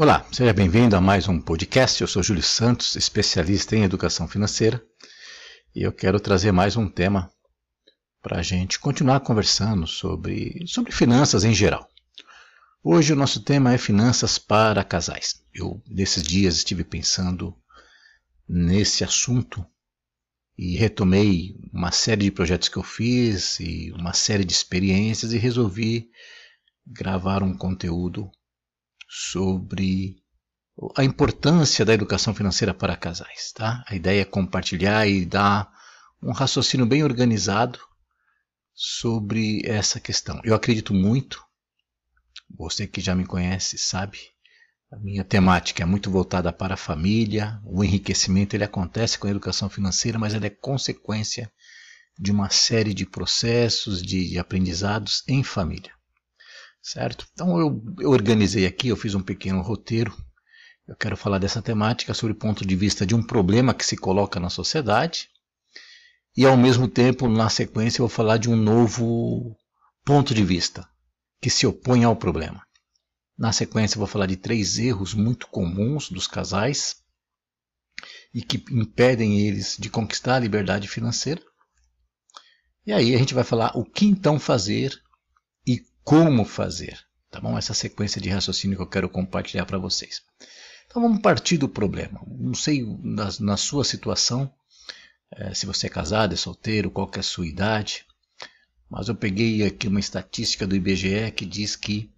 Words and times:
Olá, 0.00 0.24
seja 0.30 0.52
bem-vindo 0.52 0.94
a 0.94 1.00
mais 1.00 1.26
um 1.26 1.40
podcast. 1.40 2.00
Eu 2.00 2.06
sou 2.06 2.22
Júlio 2.22 2.40
Santos, 2.40 2.94
especialista 2.94 3.74
em 3.74 3.82
educação 3.82 4.28
financeira, 4.28 4.80
e 5.74 5.82
eu 5.82 5.92
quero 5.92 6.20
trazer 6.20 6.52
mais 6.52 6.76
um 6.76 6.88
tema 6.88 7.28
para 8.22 8.38
a 8.38 8.42
gente 8.42 8.78
continuar 8.78 9.18
conversando 9.18 9.88
sobre, 9.88 10.64
sobre 10.68 10.92
finanças 10.92 11.42
em 11.42 11.52
geral. 11.52 11.90
Hoje 12.80 13.12
o 13.12 13.16
nosso 13.16 13.42
tema 13.42 13.74
é 13.74 13.76
finanças 13.76 14.38
para 14.38 14.84
casais. 14.84 15.42
Eu, 15.52 15.82
nesses 15.84 16.22
dias, 16.22 16.54
estive 16.54 16.84
pensando 16.84 17.52
nesse 18.48 19.02
assunto 19.02 19.66
e 20.56 20.76
retomei 20.76 21.56
uma 21.72 21.90
série 21.90 22.26
de 22.26 22.30
projetos 22.30 22.68
que 22.68 22.76
eu 22.76 22.84
fiz 22.84 23.58
e 23.58 23.90
uma 23.98 24.12
série 24.12 24.44
de 24.44 24.52
experiências 24.52 25.32
e 25.32 25.38
resolvi 25.38 26.08
gravar 26.86 27.42
um 27.42 27.52
conteúdo 27.52 28.30
sobre 29.08 30.22
a 30.96 31.02
importância 31.02 31.84
da 31.84 31.94
educação 31.94 32.34
financeira 32.34 32.74
para 32.74 32.96
casais. 32.96 33.52
Tá? 33.52 33.82
A 33.88 33.94
ideia 33.94 34.20
é 34.20 34.24
compartilhar 34.24 35.06
e 35.08 35.24
dar 35.24 35.72
um 36.22 36.32
raciocínio 36.32 36.86
bem 36.86 37.02
organizado 37.02 37.80
sobre 38.74 39.62
essa 39.64 39.98
questão. 39.98 40.40
Eu 40.44 40.54
acredito 40.54 40.92
muito, 40.92 41.42
você 42.56 42.86
que 42.86 43.00
já 43.00 43.14
me 43.14 43.26
conhece 43.26 43.78
sabe, 43.78 44.18
a 44.92 44.96
minha 44.98 45.24
temática 45.24 45.82
é 45.82 45.86
muito 45.86 46.10
voltada 46.10 46.52
para 46.52 46.74
a 46.74 46.78
família, 46.78 47.60
o 47.64 47.82
enriquecimento 47.82 48.54
ele 48.54 48.64
acontece 48.64 49.18
com 49.18 49.26
a 49.26 49.30
educação 49.30 49.68
financeira, 49.68 50.18
mas 50.18 50.32
ele 50.32 50.46
é 50.46 50.50
consequência 50.50 51.50
de 52.18 52.32
uma 52.32 52.50
série 52.50 52.94
de 52.94 53.04
processos, 53.04 54.02
de 54.02 54.38
aprendizados 54.38 55.22
em 55.28 55.42
família 55.42 55.97
certo? 56.82 57.26
Então 57.32 57.58
eu, 57.58 57.82
eu 58.00 58.10
organizei 58.10 58.66
aqui, 58.66 58.88
eu 58.88 58.96
fiz 58.96 59.14
um 59.14 59.22
pequeno 59.22 59.62
roteiro. 59.62 60.16
Eu 60.86 60.96
quero 60.96 61.16
falar 61.16 61.38
dessa 61.38 61.60
temática 61.60 62.14
sobre 62.14 62.32
o 62.32 62.38
ponto 62.38 62.66
de 62.66 62.74
vista 62.74 63.04
de 63.04 63.14
um 63.14 63.22
problema 63.22 63.74
que 63.74 63.84
se 63.84 63.96
coloca 63.96 64.40
na 64.40 64.48
sociedade 64.48 65.28
e 66.38 66.46
ao 66.46 66.56
mesmo 66.56 66.86
tempo, 66.86 67.28
na 67.28 67.50
sequência, 67.50 68.00
eu 68.00 68.06
vou 68.06 68.14
falar 68.14 68.36
de 68.36 68.48
um 68.48 68.54
novo 68.54 69.56
ponto 70.04 70.32
de 70.32 70.44
vista 70.44 70.88
que 71.40 71.50
se 71.50 71.66
opõe 71.66 72.04
ao 72.04 72.14
problema. 72.14 72.64
Na 73.36 73.52
sequência, 73.52 73.96
eu 73.96 73.98
vou 73.98 74.06
falar 74.06 74.26
de 74.26 74.36
três 74.36 74.78
erros 74.78 75.14
muito 75.14 75.48
comuns 75.48 76.08
dos 76.08 76.28
casais 76.28 77.02
e 78.32 78.40
que 78.40 78.64
impedem 78.70 79.48
eles 79.48 79.76
de 79.76 79.90
conquistar 79.90 80.36
a 80.36 80.38
liberdade 80.38 80.86
financeira. 80.86 81.42
E 82.86 82.92
aí 82.92 83.16
a 83.16 83.18
gente 83.18 83.34
vai 83.34 83.42
falar 83.42 83.76
o 83.76 83.84
que 83.84 84.06
então 84.06 84.38
fazer 84.38 84.96
como 86.08 86.42
fazer. 86.42 86.98
Tá 87.30 87.38
bom? 87.38 87.58
Essa 87.58 87.74
sequência 87.74 88.18
de 88.18 88.30
raciocínio 88.30 88.78
que 88.78 88.82
eu 88.82 88.86
quero 88.86 89.10
compartilhar 89.10 89.66
para 89.66 89.76
vocês. 89.76 90.22
Então 90.86 91.02
vamos 91.02 91.20
partir 91.20 91.58
do 91.58 91.68
problema. 91.68 92.18
Não 92.26 92.54
sei 92.54 92.82
na, 93.02 93.28
na 93.40 93.56
sua 93.58 93.84
situação, 93.84 94.50
é, 95.30 95.52
se 95.52 95.66
você 95.66 95.86
é 95.86 95.90
casado, 95.90 96.32
é 96.32 96.36
solteiro, 96.36 96.90
qual 96.90 97.10
é 97.14 97.18
a 97.18 97.22
sua 97.22 97.46
idade, 97.46 98.06
mas 98.88 99.08
eu 99.08 99.14
peguei 99.14 99.62
aqui 99.66 99.86
uma 99.86 100.00
estatística 100.00 100.66
do 100.66 100.74
IBGE 100.74 101.30
que 101.36 101.44
diz 101.44 101.76
que 101.76 102.10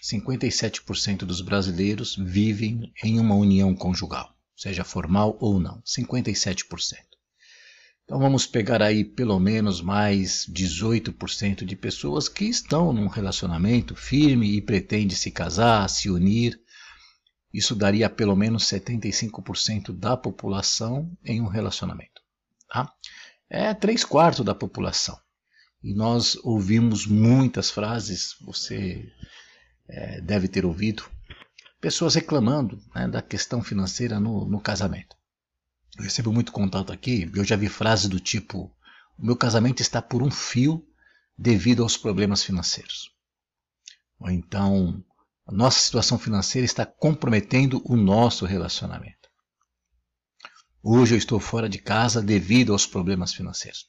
57% 0.00 1.24
dos 1.24 1.40
brasileiros 1.40 2.14
vivem 2.14 2.92
em 3.02 3.18
uma 3.18 3.34
união 3.34 3.74
conjugal, 3.74 4.32
seja 4.54 4.84
formal 4.84 5.36
ou 5.40 5.58
não. 5.58 5.82
57%. 5.82 7.13
Então 8.04 8.18
vamos 8.18 8.46
pegar 8.46 8.82
aí 8.82 9.02
pelo 9.02 9.40
menos 9.40 9.80
mais 9.80 10.46
18% 10.46 11.64
de 11.64 11.74
pessoas 11.74 12.28
que 12.28 12.44
estão 12.44 12.92
num 12.92 13.06
relacionamento 13.06 13.96
firme 13.96 14.56
e 14.56 14.60
pretende 14.60 15.16
se 15.16 15.30
casar, 15.30 15.88
se 15.88 16.10
unir. 16.10 16.60
Isso 17.52 17.74
daria 17.74 18.10
pelo 18.10 18.36
menos 18.36 18.64
75% 18.64 19.90
da 19.90 20.16
população 20.18 21.16
em 21.24 21.40
um 21.40 21.46
relacionamento. 21.46 22.20
Tá? 22.68 22.92
É 23.48 23.72
3 23.72 24.04
quartos 24.04 24.44
da 24.44 24.54
população. 24.54 25.18
E 25.82 25.94
nós 25.94 26.36
ouvimos 26.42 27.06
muitas 27.06 27.70
frases, 27.70 28.36
você 28.40 29.06
é, 29.88 30.20
deve 30.20 30.48
ter 30.48 30.66
ouvido, 30.66 31.04
pessoas 31.80 32.14
reclamando 32.14 32.82
né, 32.94 33.08
da 33.08 33.22
questão 33.22 33.62
financeira 33.62 34.20
no, 34.20 34.44
no 34.46 34.60
casamento. 34.60 35.16
Eu 35.96 36.04
recebo 36.04 36.32
muito 36.32 36.52
contato 36.52 36.92
aqui, 36.92 37.30
eu 37.34 37.44
já 37.44 37.56
vi 37.56 37.68
frases 37.68 38.08
do 38.08 38.18
tipo: 38.18 38.74
o 39.18 39.24
meu 39.24 39.36
casamento 39.36 39.80
está 39.80 40.02
por 40.02 40.22
um 40.22 40.30
fio 40.30 40.86
devido 41.38 41.82
aos 41.82 41.96
problemas 41.96 42.42
financeiros. 42.42 43.12
Ou 44.18 44.30
então, 44.30 45.04
a 45.46 45.52
nossa 45.52 45.78
situação 45.78 46.18
financeira 46.18 46.64
está 46.64 46.86
comprometendo 46.86 47.82
o 47.84 47.96
nosso 47.96 48.44
relacionamento. 48.44 49.28
Hoje 50.82 51.14
eu 51.14 51.18
estou 51.18 51.40
fora 51.40 51.68
de 51.68 51.78
casa 51.78 52.20
devido 52.20 52.72
aos 52.72 52.86
problemas 52.86 53.32
financeiros. 53.32 53.88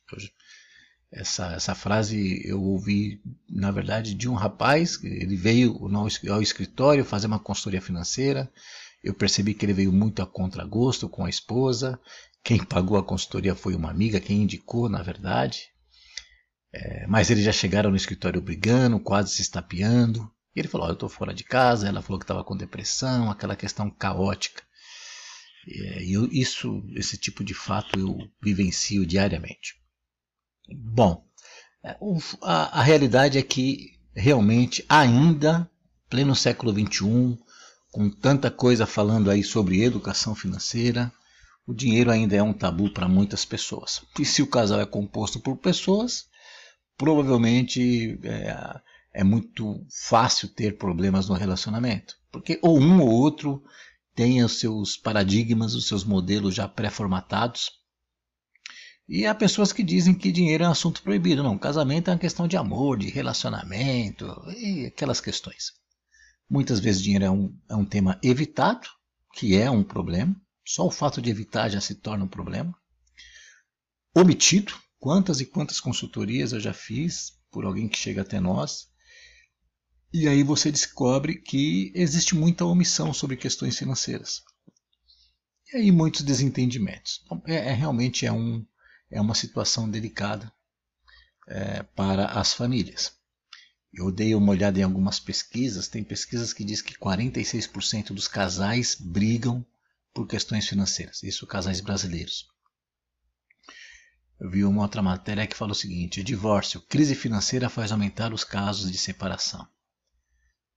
Essa, 1.12 1.54
essa 1.54 1.76
frase 1.76 2.42
eu 2.46 2.62
ouvi, 2.62 3.22
na 3.50 3.72
verdade, 3.72 4.14
de 4.14 4.28
um 4.30 4.34
rapaz, 4.34 5.02
ele 5.04 5.36
veio 5.36 5.78
ao 6.30 6.42
escritório 6.42 7.06
fazer 7.06 7.28
uma 7.28 7.40
consultoria 7.40 7.82
financeira 7.82 8.52
eu 9.04 9.14
percebi 9.14 9.54
que 9.54 9.66
ele 9.66 9.74
veio 9.74 9.92
muito 9.92 10.22
a 10.22 10.26
contragosto 10.26 11.08
com 11.08 11.26
a 11.26 11.30
esposa. 11.30 12.00
Quem 12.44 12.64
pagou 12.64 12.98
a 12.98 13.04
consultoria 13.04 13.56
foi 13.56 13.76
uma 13.76 13.90
amiga, 13.90 14.20
quem 14.20 14.44
indicou, 14.44 14.90
na 14.90 15.02
verdade. 15.02 15.70
É, 16.74 17.08
mas 17.08 17.30
eles 17.30 17.44
já 17.44 17.52
chegaram 17.52 17.90
no 17.90 17.96
escritório 17.96 18.42
brigando, 18.42 19.00
quase 19.00 19.32
se 19.32 19.42
estapeando. 19.42 20.30
E 20.56 20.60
ele 20.60 20.68
falou: 20.68 20.88
oh, 20.88 20.90
Eu 20.90 20.94
estou 20.94 21.10
fora 21.10 21.34
de 21.34 21.44
casa. 21.44 21.88
Ela 21.88 22.02
falou 22.02 22.20
que 22.20 22.24
estava 22.26 22.44
com 22.44 22.56
depressão, 22.56 23.32
aquela 23.32 23.56
questão 23.56 23.90
caótica. 23.90 24.64
E 25.68 26.16
eu, 26.16 26.28
isso, 26.32 26.84
esse 26.96 27.18
tipo 27.18 27.44
de 27.44 27.54
fato 27.54 28.00
eu 28.00 28.18
vivencio 28.42 29.06
diariamente. 29.06 29.76
Bom, 30.70 31.26
é, 31.84 31.98
a, 32.42 32.80
a 32.80 32.84
realidade 32.84 33.38
é 33.38 33.42
que 33.42 34.00
realmente 34.16 34.86
ainda, 34.88 35.70
pleno 36.10 36.36
século 36.36 36.72
XXI, 36.72 37.38
com 37.96 38.10
tanta 38.10 38.52
coisa 38.52 38.86
falando 38.86 39.32
aí 39.32 39.42
sobre 39.42 39.82
educação 39.82 40.36
financeira, 40.36 41.10
o 41.66 41.74
dinheiro 41.74 42.12
ainda 42.12 42.36
é 42.36 42.44
um 42.44 42.52
tabu 42.52 42.92
para 42.92 43.08
muitas 43.08 43.46
pessoas. 43.46 44.02
E 44.20 44.26
se 44.26 44.42
o 44.42 44.48
casal 44.48 44.82
é 44.82 44.86
composto 44.86 45.40
por 45.40 45.56
pessoas, 45.56 46.26
provavelmente 46.98 48.20
é, 48.22 48.82
é 49.14 49.24
muito 49.24 49.82
fácil 49.90 50.50
ter 50.50 50.78
problemas 50.78 51.30
no 51.30 51.36
relacionamento. 51.36 52.18
Porque 52.34 52.60
ou 52.62 52.78
um 52.78 53.00
ou 53.00 53.10
outro 53.10 53.64
tem 54.14 54.44
os 54.44 54.60
seus 54.60 54.98
paradigmas, 54.98 55.74
os 55.74 55.88
seus 55.88 56.04
modelos 56.04 56.54
já 56.54 56.68
pré-formatados. 56.68 57.72
E 59.08 59.26
há 59.26 59.34
pessoas 59.34 59.72
que 59.72 59.84
dizem 59.84 60.14
que 60.14 60.34
dinheiro 60.34 60.66
é 60.66 60.68
um 60.68 60.72
assunto 60.72 61.02
proibido. 61.02 61.42
Não, 61.42 61.58
casamento 61.58 62.10
é 62.10 62.14
uma 62.14 62.20
questão 62.20 62.46
de 62.46 62.58
amor, 62.58 62.98
de 62.98 63.10
relacionamento 63.10 64.26
e 64.50 64.86
aquelas 64.88 65.22
questões. 65.22 65.85
Muitas 66.50 66.80
vezes 66.80 67.02
dinheiro 67.02 67.26
é 67.26 67.32
um, 67.32 67.60
é 67.70 67.76
um 67.76 67.86
tema 67.86 68.20
evitado, 68.22 68.88
que 69.34 69.56
é 69.56 69.70
um 69.70 69.84
problema. 69.84 70.36
Só 70.66 70.86
o 70.86 70.92
fato 70.92 71.22
de 71.22 71.30
evitar 71.30 71.70
já 71.70 71.82
se 71.82 71.96
torna 71.96 72.26
um 72.26 72.30
problema. 72.30 72.74
Omitido. 74.16 74.74
Quantas 74.98 75.40
e 75.40 75.46
quantas 75.46 75.80
consultorias 75.80 76.52
eu 76.52 76.60
já 76.60 76.74
fiz 76.74 77.34
por 77.52 77.64
alguém 77.64 77.88
que 77.88 77.98
chega 77.98 78.22
até 78.22 78.40
nós. 78.40 78.90
E 80.12 80.28
aí 80.28 80.44
você 80.44 80.72
descobre 80.72 81.36
que 81.42 81.92
existe 81.94 82.34
muita 82.34 82.66
omissão 82.66 83.14
sobre 83.14 83.36
questões 83.36 83.78
financeiras. 83.78 84.42
E 85.72 85.78
aí 85.78 85.92
muitos 85.92 86.22
desentendimentos. 86.22 87.22
Então, 87.26 87.44
é, 87.46 87.56
é 87.56 87.74
realmente 87.74 88.26
é, 88.26 88.32
um, 88.32 88.66
é 89.12 89.20
uma 89.20 89.36
situação 89.36 89.90
delicada 89.90 90.52
é, 91.48 91.84
para 91.84 92.28
as 92.28 92.54
famílias. 92.54 93.14
Eu 93.98 94.12
dei 94.12 94.36
uma 94.36 94.52
olhada 94.52 94.78
em 94.78 94.84
algumas 94.84 95.22
pesquisas, 95.22 95.88
tem 95.88 96.04
pesquisas 96.04 96.52
que 96.52 96.66
diz 96.66 96.82
que 96.82 96.98
46% 96.98 98.08
dos 98.14 98.28
casais 98.28 98.98
brigam 99.00 99.66
por 100.14 100.28
questões 100.28 100.68
financeiras, 100.68 101.24
isso 101.24 101.48
casais 101.48 101.80
brasileiros. 101.80 102.46
Eu 104.38 104.52
vi 104.52 104.66
uma 104.66 104.82
outra 104.82 105.02
matéria 105.02 105.48
que 105.48 105.56
fala 105.56 105.72
o 105.72 105.76
seguinte: 105.76 106.22
divórcio, 106.22 106.82
crise 106.82 107.16
financeira 107.16 107.70
faz 107.70 107.90
aumentar 107.90 108.34
os 108.34 108.44
casos 108.44 108.92
de 108.92 108.98
separação. 108.98 109.66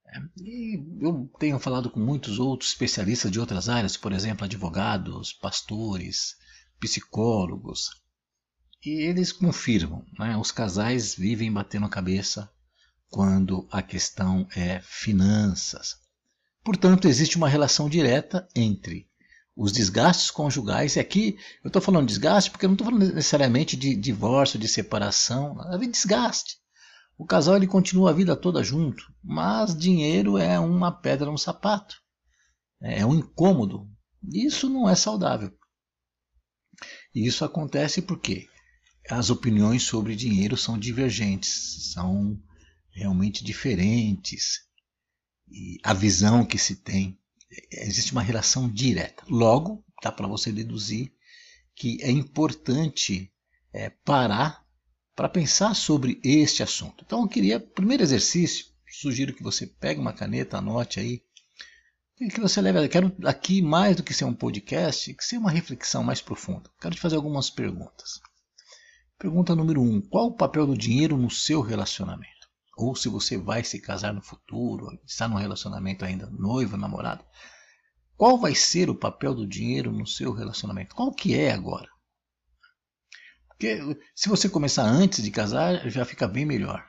É, 0.06 0.20
e 0.40 0.81
eu 1.00 1.28
tenho 1.40 1.58
falado 1.58 1.90
com 1.90 1.98
muitos 1.98 2.38
outros 2.38 2.70
especialistas 2.70 3.32
de 3.32 3.40
outras 3.40 3.69
áreas, 3.69 3.96
por 3.96 4.12
exemplo, 4.12 4.44
advogados, 4.44 5.32
pastores, 5.32 6.37
psicólogos, 6.78 7.90
e 8.84 9.02
eles 9.02 9.32
confirmam, 9.32 10.06
né, 10.16 10.37
os 10.37 10.52
casais 10.52 11.16
vivem 11.16 11.52
batendo 11.52 11.87
a 11.87 11.90
cabeça 11.90 12.48
quando 13.08 13.66
a 13.70 13.82
questão 13.82 14.46
é 14.55 14.81
finanças. 14.82 15.96
Portanto, 16.64 17.08
existe 17.08 17.37
uma 17.37 17.49
relação 17.49 17.88
direta 17.88 18.46
entre 18.55 19.08
os 19.56 19.72
desgastes 19.72 20.31
conjugais, 20.31 20.94
e 20.94 21.00
aqui 21.00 21.37
eu 21.64 21.69
estou 21.69 21.82
falando 21.82 22.06
desgaste 22.06 22.50
porque 22.50 22.64
eu 22.64 22.69
não 22.69 22.75
estou 22.75 22.87
falando 22.87 23.12
necessariamente 23.12 23.76
de 23.76 23.96
divórcio, 23.96 24.58
de 24.58 24.69
separação, 24.69 25.56
é 25.72 25.78
desgaste. 25.78 26.58
O 27.16 27.26
casal 27.26 27.56
ele 27.56 27.66
continua 27.66 28.10
a 28.10 28.12
vida 28.12 28.37
toda 28.37 28.62
junto, 28.62 29.02
mas 29.22 29.76
dinheiro 29.76 30.38
é 30.38 30.61
uma 30.61 30.93
pedra 30.93 31.28
no 31.28 31.37
sapato. 31.37 31.96
é 32.81 33.04
um 33.04 33.14
incômodo. 33.14 33.90
Isso 34.32 34.69
não 34.69 34.88
é 34.88 34.94
saudável. 34.94 35.52
E 37.12 37.26
isso 37.26 37.44
acontece 37.44 38.00
porque 38.02 38.46
as 39.11 39.31
opiniões 39.31 39.82
sobre 39.82 40.14
dinheiro 40.14 40.56
são 40.56 40.78
divergentes, 40.78 41.93
são 41.93 42.40
realmente 42.98 43.44
diferentes. 43.44 44.66
E 45.50 45.78
a 45.82 45.94
visão 45.94 46.44
que 46.44 46.58
se 46.58 46.76
tem, 46.76 47.18
existe 47.70 48.12
uma 48.12 48.22
relação 48.22 48.68
direta. 48.68 49.24
Logo, 49.28 49.84
dá 50.02 50.12
para 50.12 50.26
você 50.26 50.52
deduzir 50.52 51.12
que 51.74 52.02
é 52.02 52.10
importante 52.10 53.32
é, 53.72 53.88
parar 53.88 54.66
para 55.14 55.28
pensar 55.28 55.74
sobre 55.74 56.20
este 56.24 56.62
assunto. 56.62 57.04
Então, 57.06 57.22
eu 57.22 57.28
queria, 57.28 57.60
primeiro 57.60 58.02
exercício, 58.02 58.66
sugiro 58.86 59.32
que 59.32 59.42
você 59.42 59.66
pegue 59.66 60.00
uma 60.00 60.12
caneta, 60.12 60.58
anote 60.58 60.98
aí, 60.98 61.22
e 62.20 62.28
que 62.28 62.40
você 62.40 62.60
leve. 62.60 62.88
Quero 62.88 63.14
aqui, 63.24 63.62
mais 63.62 63.96
do 63.96 64.02
que 64.02 64.12
ser 64.12 64.24
um 64.24 64.34
podcast, 64.34 65.14
que 65.14 65.24
seja 65.24 65.40
uma 65.40 65.50
reflexão 65.50 66.02
mais 66.02 66.20
profunda. 66.20 66.68
Quero 66.80 66.94
te 66.96 67.00
fazer 67.00 67.16
algumas 67.16 67.48
perguntas. 67.48 68.20
Pergunta 69.18 69.54
número 69.54 69.80
1. 69.80 69.84
Um, 69.84 70.00
qual 70.00 70.26
o 70.26 70.36
papel 70.36 70.66
do 70.66 70.76
dinheiro 70.76 71.16
no 71.16 71.30
seu 71.30 71.60
relacionamento? 71.60 72.38
Ou 72.78 72.94
se 72.94 73.08
você 73.08 73.36
vai 73.36 73.64
se 73.64 73.80
casar 73.80 74.14
no 74.14 74.22
futuro, 74.22 74.96
está 75.04 75.26
num 75.26 75.34
relacionamento 75.34 76.04
ainda 76.04 76.30
noivo, 76.30 76.76
namorado. 76.76 77.25
Qual 78.16 78.38
vai 78.38 78.54
ser 78.54 78.88
o 78.88 78.94
papel 78.94 79.34
do 79.34 79.44
dinheiro 79.44 79.90
no 79.90 80.06
seu 80.06 80.32
relacionamento? 80.32 80.94
Qual 80.94 81.12
que 81.12 81.34
é 81.34 81.50
agora? 81.50 81.88
Porque 83.48 83.80
se 84.14 84.28
você 84.28 84.48
começar 84.48 84.84
antes 84.84 85.25
de 85.25 85.30
casar, 85.32 85.90
já 85.90 86.04
fica 86.04 86.28
bem 86.28 86.46
melhor. 86.46 86.86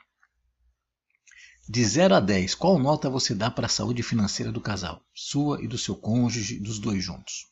De 1.67 1.83
0 1.83 2.15
a 2.15 2.19
10, 2.19 2.53
qual 2.53 2.77
nota 2.77 3.09
você 3.09 3.33
dá 3.33 3.49
para 3.49 3.65
a 3.65 3.69
saúde 3.69 4.03
financeira 4.03 4.51
do 4.51 4.61
casal, 4.61 5.03
sua 5.11 5.63
e 5.63 5.67
do 5.67 5.77
seu 5.77 5.95
cônjuge, 5.95 6.59
dos 6.59 6.77
dois 6.77 7.03
juntos? 7.03 7.47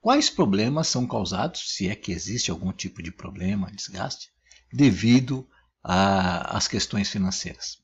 Quais 0.00 0.30
problemas 0.30 0.88
são 0.88 1.06
causados, 1.06 1.74
se 1.74 1.86
é 1.86 1.94
que 1.94 2.12
existe 2.12 2.50
algum 2.50 2.72
tipo 2.72 3.02
de 3.02 3.12
problema, 3.12 3.70
desgaste, 3.70 4.30
devido 4.72 5.46
às 5.82 6.68
questões 6.68 7.08
financeiras? 7.10 7.78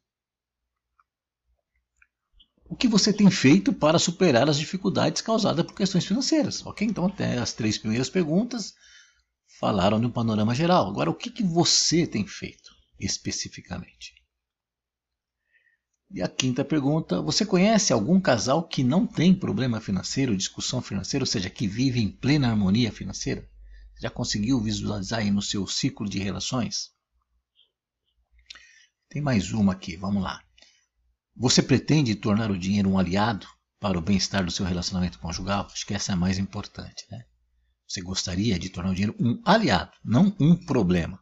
O 2.68 2.74
que 2.74 2.88
você 2.88 3.12
tem 3.12 3.30
feito 3.30 3.72
para 3.72 3.98
superar 3.98 4.48
as 4.48 4.58
dificuldades 4.58 5.22
causadas 5.22 5.64
por 5.64 5.74
questões 5.74 6.04
financeiras? 6.04 6.64
Ok? 6.66 6.86
Então, 6.86 7.06
até 7.06 7.38
as 7.38 7.52
três 7.52 7.78
primeiras 7.78 8.10
perguntas 8.10 8.74
falaram 9.60 10.00
de 10.00 10.06
um 10.06 10.10
panorama 10.10 10.54
geral. 10.54 10.88
Agora, 10.88 11.10
o 11.10 11.14
que, 11.14 11.30
que 11.30 11.44
você 11.44 12.06
tem 12.06 12.26
feito 12.26 12.74
especificamente? 12.98 14.14
E 16.10 16.22
a 16.22 16.28
quinta 16.28 16.64
pergunta: 16.64 17.20
você 17.22 17.46
conhece 17.46 17.92
algum 17.92 18.20
casal 18.20 18.66
que 18.66 18.82
não 18.82 19.06
tem 19.06 19.34
problema 19.34 19.80
financeiro, 19.80 20.36
discussão 20.36 20.82
financeira, 20.82 21.22
ou 21.22 21.26
seja, 21.26 21.50
que 21.50 21.68
vive 21.68 22.00
em 22.00 22.10
plena 22.10 22.48
harmonia 22.48 22.92
financeira? 22.92 23.48
Já 24.00 24.10
conseguiu 24.10 24.60
visualizar 24.60 25.20
aí 25.20 25.30
no 25.30 25.42
seu 25.42 25.66
ciclo 25.66 26.08
de 26.08 26.18
relações? 26.18 26.95
Tem 29.16 29.22
mais 29.22 29.50
uma 29.50 29.72
aqui, 29.72 29.96
vamos 29.96 30.22
lá. 30.22 30.44
Você 31.34 31.62
pretende 31.62 32.14
tornar 32.14 32.50
o 32.50 32.58
dinheiro 32.58 32.90
um 32.90 32.98
aliado 32.98 33.46
para 33.80 33.96
o 33.96 34.02
bem-estar 34.02 34.44
do 34.44 34.50
seu 34.50 34.66
relacionamento 34.66 35.18
conjugal? 35.18 35.66
Acho 35.72 35.86
que 35.86 35.94
essa 35.94 36.12
é 36.12 36.14
a 36.14 36.18
mais 36.18 36.36
importante, 36.36 37.06
né? 37.10 37.24
Você 37.88 38.02
gostaria 38.02 38.58
de 38.58 38.68
tornar 38.68 38.90
o 38.90 38.94
dinheiro 38.94 39.16
um 39.18 39.40
aliado, 39.42 39.92
não 40.04 40.36
um 40.38 40.54
problema. 40.54 41.18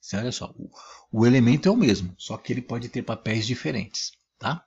Você 0.00 0.16
olha 0.16 0.32
só, 0.32 0.52
o, 0.56 0.68
o 1.12 1.24
elemento 1.24 1.68
é 1.68 1.70
o 1.70 1.76
mesmo, 1.76 2.12
só 2.18 2.36
que 2.36 2.52
ele 2.52 2.60
pode 2.60 2.88
ter 2.88 3.02
papéis 3.02 3.46
diferentes. 3.46 4.10
Tá? 4.36 4.64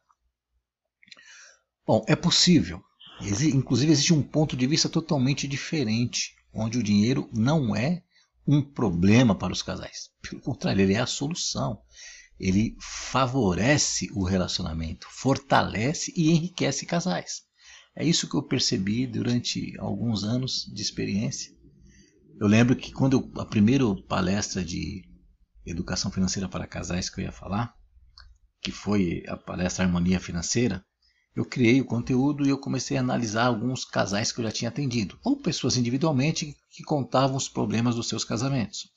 Bom, 1.85 2.05
é 2.07 2.15
possível. 2.15 2.81
Inclusive, 3.53 3.91
existe 3.91 4.13
um 4.13 4.23
ponto 4.23 4.55
de 4.55 4.65
vista 4.65 4.87
totalmente 4.87 5.45
diferente, 5.45 6.37
onde 6.53 6.77
o 6.77 6.83
dinheiro 6.83 7.29
não 7.33 7.75
é 7.75 8.01
um 8.47 8.61
problema 8.61 9.35
para 9.35 9.51
os 9.51 9.61
casais. 9.61 10.09
Pelo 10.21 10.41
contrário, 10.41 10.81
ele 10.81 10.93
é 10.93 11.01
a 11.01 11.05
solução. 11.05 11.81
Ele 12.39 12.75
favorece 12.79 14.09
o 14.13 14.23
relacionamento, 14.23 15.07
fortalece 15.09 16.11
e 16.15 16.31
enriquece 16.31 16.85
casais. 16.85 17.43
É 17.95 18.05
isso 18.05 18.27
que 18.27 18.35
eu 18.35 18.43
percebi 18.43 19.05
durante 19.05 19.77
alguns 19.77 20.23
anos 20.23 20.65
de 20.73 20.81
experiência. 20.81 21.53
Eu 22.39 22.47
lembro 22.47 22.75
que 22.75 22.91
quando 22.91 23.13
eu, 23.13 23.41
a 23.41 23.45
primeira 23.45 23.83
palestra 24.07 24.63
de 24.63 25.03
educação 25.65 26.09
financeira 26.09 26.49
para 26.49 26.65
casais 26.65 27.09
que 27.09 27.21
eu 27.21 27.25
ia 27.25 27.31
falar, 27.31 27.75
que 28.61 28.71
foi 28.71 29.23
a 29.27 29.35
palestra 29.35 29.85
Harmonia 29.85 30.19
Financeira, 30.19 30.83
eu 31.35 31.45
criei 31.45 31.79
o 31.79 31.85
conteúdo 31.85 32.45
e 32.45 32.49
eu 32.49 32.57
comecei 32.57 32.97
a 32.97 32.99
analisar 32.99 33.45
alguns 33.45 33.85
casais 33.85 34.31
que 34.31 34.39
eu 34.39 34.45
já 34.45 34.51
tinha 34.51 34.69
atendido, 34.69 35.19
ou 35.23 35.37
pessoas 35.37 35.77
individualmente 35.77 36.57
que 36.69 36.83
contavam 36.83 37.37
os 37.37 37.47
problemas 37.47 37.95
dos 37.95 38.09
seus 38.09 38.23
casamentos. 38.23 38.89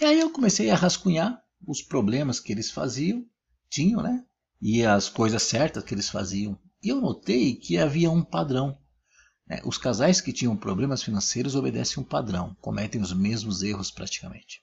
E 0.00 0.04
aí 0.04 0.20
eu 0.20 0.30
comecei 0.30 0.70
a 0.70 0.76
rascunhar 0.76 1.40
os 1.64 1.82
problemas 1.82 2.40
que 2.40 2.52
eles 2.52 2.70
faziam, 2.70 3.24
tinham, 3.68 4.02
né? 4.02 4.24
E 4.60 4.84
as 4.84 5.08
coisas 5.08 5.42
certas 5.42 5.84
que 5.84 5.94
eles 5.94 6.08
faziam. 6.08 6.58
E 6.82 6.88
eu 6.88 7.00
notei 7.00 7.54
que 7.54 7.78
havia 7.78 8.10
um 8.10 8.22
padrão. 8.22 8.78
Né? 9.46 9.60
Os 9.64 9.78
casais 9.78 10.20
que 10.20 10.32
tinham 10.32 10.56
problemas 10.56 11.02
financeiros 11.02 11.54
obedecem 11.54 12.02
um 12.02 12.06
padrão, 12.06 12.56
cometem 12.60 13.00
os 13.00 13.12
mesmos 13.12 13.62
erros 13.62 13.90
praticamente. 13.90 14.62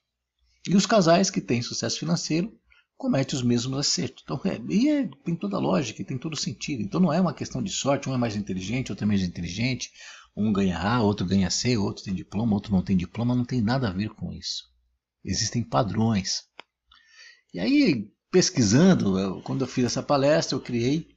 E 0.68 0.76
os 0.76 0.86
casais 0.86 1.30
que 1.30 1.42
têm 1.42 1.62
sucesso 1.62 2.00
financeiro 2.00 2.58
comete 2.96 3.36
os 3.36 3.44
mesmos 3.44 3.78
acertos. 3.78 4.24
Então, 4.24 4.40
é, 4.46 4.60
e 4.70 4.90
é, 4.90 5.10
tem 5.26 5.36
toda 5.36 5.58
a 5.58 5.60
lógica, 5.60 6.04
tem 6.04 6.18
todo 6.18 6.38
sentido. 6.38 6.82
Então 6.82 7.00
não 7.00 7.12
é 7.12 7.20
uma 7.20 7.34
questão 7.34 7.62
de 7.62 7.70
sorte, 7.70 8.10
um 8.10 8.14
é 8.14 8.18
mais 8.18 8.36
inteligente, 8.36 8.92
outro 8.92 9.04
é 9.04 9.08
menos 9.08 9.24
inteligente, 9.24 9.92
um 10.36 10.54
ganha 10.54 10.80
A, 10.80 11.02
outro 11.02 11.26
ganha 11.26 11.50
C, 11.50 11.78
outro 11.78 12.04
tem 12.04 12.14
diploma, 12.14 12.54
outro 12.54 12.72
não 12.72 12.82
tem 12.82 12.96
diploma, 12.96 13.36
não 13.36 13.46
tem 13.46 13.62
nada 13.62 13.90
a 13.90 13.94
ver 13.94 14.10
com 14.10 14.32
isso. 14.32 14.72
Existem 15.24 15.64
padrões. 15.64 16.44
E 17.54 17.60
aí, 17.60 18.12
pesquisando, 18.32 19.20
eu, 19.20 19.42
quando 19.42 19.62
eu 19.62 19.68
fiz 19.68 19.86
essa 19.86 20.02
palestra, 20.02 20.56
eu 20.56 20.62
criei 20.62 21.08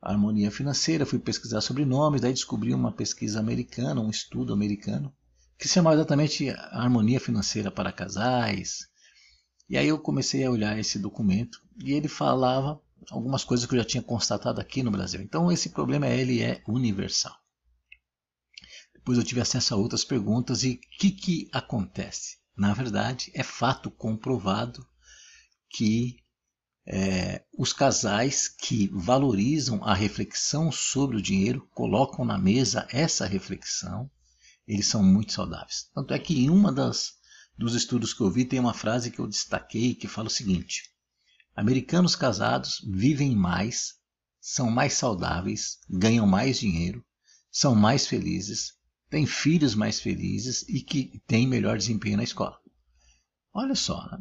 a 0.00 0.10
harmonia 0.10 0.50
financeira, 0.50 1.04
fui 1.04 1.18
pesquisar 1.18 1.60
sobre 1.60 1.84
nomes, 1.84 2.20
daí 2.20 2.32
descobri 2.32 2.72
uma 2.72 2.90
pesquisa 2.90 3.38
americana, 3.38 4.00
um 4.00 4.08
estudo 4.08 4.54
americano, 4.54 5.14
que 5.58 5.68
se 5.68 5.74
chama 5.74 5.92
exatamente 5.92 6.48
Harmonia 6.70 7.20
Financeira 7.20 7.70
para 7.70 7.92
Casais, 7.92 8.88
e 9.68 9.76
aí 9.76 9.88
eu 9.88 9.98
comecei 9.98 10.44
a 10.44 10.50
olhar 10.50 10.78
esse 10.78 10.98
documento 10.98 11.58
e 11.82 11.92
ele 11.92 12.08
falava 12.08 12.80
algumas 13.10 13.44
coisas 13.44 13.66
que 13.66 13.74
eu 13.74 13.78
já 13.78 13.84
tinha 13.84 14.02
constatado 14.02 14.60
aqui 14.60 14.82
no 14.82 14.90
Brasil. 14.90 15.20
Então 15.20 15.52
esse 15.52 15.70
problema 15.70 16.06
ele 16.08 16.42
é 16.42 16.62
universal. 16.66 17.36
Depois 18.94 19.18
eu 19.18 19.24
tive 19.24 19.40
acesso 19.40 19.74
a 19.74 19.76
outras 19.76 20.04
perguntas 20.04 20.64
e 20.64 20.72
o 20.72 20.98
que, 20.98 21.10
que 21.10 21.48
acontece? 21.52 22.38
Na 22.56 22.74
verdade, 22.74 23.30
é 23.34 23.42
fato 23.42 23.90
comprovado 23.90 24.86
que 25.72 26.16
é, 26.86 27.44
os 27.56 27.72
casais 27.72 28.48
que 28.48 28.88
valorizam 28.92 29.82
a 29.84 29.94
reflexão 29.94 30.70
sobre 30.72 31.16
o 31.16 31.22
dinheiro, 31.22 31.68
colocam 31.72 32.24
na 32.24 32.38
mesa 32.38 32.86
essa 32.90 33.26
reflexão, 33.26 34.10
eles 34.66 34.86
são 34.86 35.02
muito 35.02 35.32
saudáveis. 35.32 35.88
Tanto 35.94 36.12
é 36.12 36.18
que 36.18 36.38
em 36.38 36.50
uma 36.50 36.72
das 36.72 37.12
dos 37.56 37.74
estudos 37.74 38.12
que 38.12 38.20
eu 38.20 38.30
vi, 38.30 38.44
tem 38.44 38.58
uma 38.58 38.74
frase 38.74 39.10
que 39.10 39.18
eu 39.18 39.26
destaquei 39.26 39.94
que 39.94 40.08
fala 40.08 40.28
o 40.28 40.30
seguinte: 40.30 40.90
Americanos 41.54 42.16
casados 42.16 42.80
vivem 42.88 43.36
mais, 43.36 43.94
são 44.40 44.70
mais 44.70 44.94
saudáveis, 44.94 45.78
ganham 45.88 46.26
mais 46.26 46.58
dinheiro, 46.58 47.04
são 47.50 47.74
mais 47.74 48.06
felizes, 48.06 48.74
têm 49.10 49.26
filhos 49.26 49.74
mais 49.74 50.00
felizes 50.00 50.62
e 50.68 50.80
que 50.80 51.20
têm 51.26 51.46
melhor 51.46 51.76
desempenho 51.76 52.16
na 52.16 52.24
escola. 52.24 52.58
Olha 53.52 53.74
só, 53.74 54.08
né? 54.10 54.18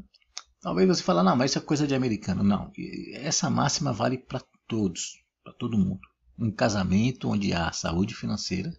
Talvez 0.62 0.88
você 0.88 1.04
fale, 1.04 1.24
não, 1.24 1.36
mas 1.36 1.52
isso 1.52 1.60
é 1.60 1.62
coisa 1.62 1.88
de 1.88 1.96
americano. 1.96 2.44
Não, 2.44 2.72
essa 3.14 3.50
máxima 3.50 3.92
vale 3.92 4.18
para 4.18 4.42
todos, 4.68 5.22
para 5.44 5.54
todo 5.54 5.78
mundo. 5.78 6.02
Um 6.38 6.52
casamento 6.52 7.30
onde 7.30 7.54
há 7.54 7.72
saúde 7.72 8.16
financeira, 8.16 8.72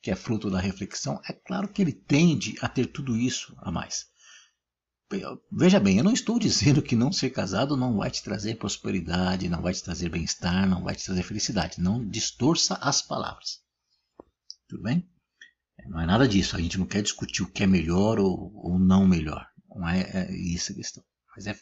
que 0.00 0.10
é 0.10 0.16
fruto 0.16 0.50
da 0.50 0.60
reflexão, 0.60 1.20
é 1.28 1.32
claro 1.32 1.68
que 1.68 1.82
ele 1.82 1.92
tende 1.92 2.56
a 2.60 2.68
ter 2.68 2.86
tudo 2.86 3.16
isso 3.16 3.54
a 3.58 3.70
mais. 3.70 4.06
Veja 5.52 5.78
bem, 5.78 5.98
eu 5.98 6.04
não 6.04 6.12
estou 6.12 6.38
dizendo 6.38 6.82
que 6.82 6.96
não 6.96 7.12
ser 7.12 7.30
casado 7.30 7.76
não 7.76 7.98
vai 7.98 8.10
te 8.10 8.22
trazer 8.22 8.56
prosperidade, 8.56 9.48
não 9.48 9.62
vai 9.62 9.72
te 9.72 9.82
trazer 9.82 10.08
bem-estar, 10.08 10.68
não 10.68 10.82
vai 10.82 10.94
te 10.94 11.04
trazer 11.04 11.22
felicidade. 11.22 11.80
Não 11.80 12.04
distorça 12.04 12.74
as 12.76 13.02
palavras. 13.02 13.60
Tudo 14.68 14.82
bem? 14.82 15.08
Não 15.86 16.00
é 16.00 16.06
nada 16.06 16.26
disso. 16.26 16.56
A 16.56 16.60
gente 16.60 16.78
não 16.78 16.86
quer 16.86 17.02
discutir 17.02 17.42
o 17.42 17.50
que 17.50 17.62
é 17.62 17.66
melhor 17.66 18.18
ou, 18.18 18.52
ou 18.56 18.78
não 18.78 19.06
melhor. 19.06 19.46
Não 19.68 19.88
é, 19.88 20.00
é 20.00 20.32
isso 20.32 20.72
a 20.72 20.74
questão. 20.74 21.04
Mas 21.36 21.46
é, 21.46 21.56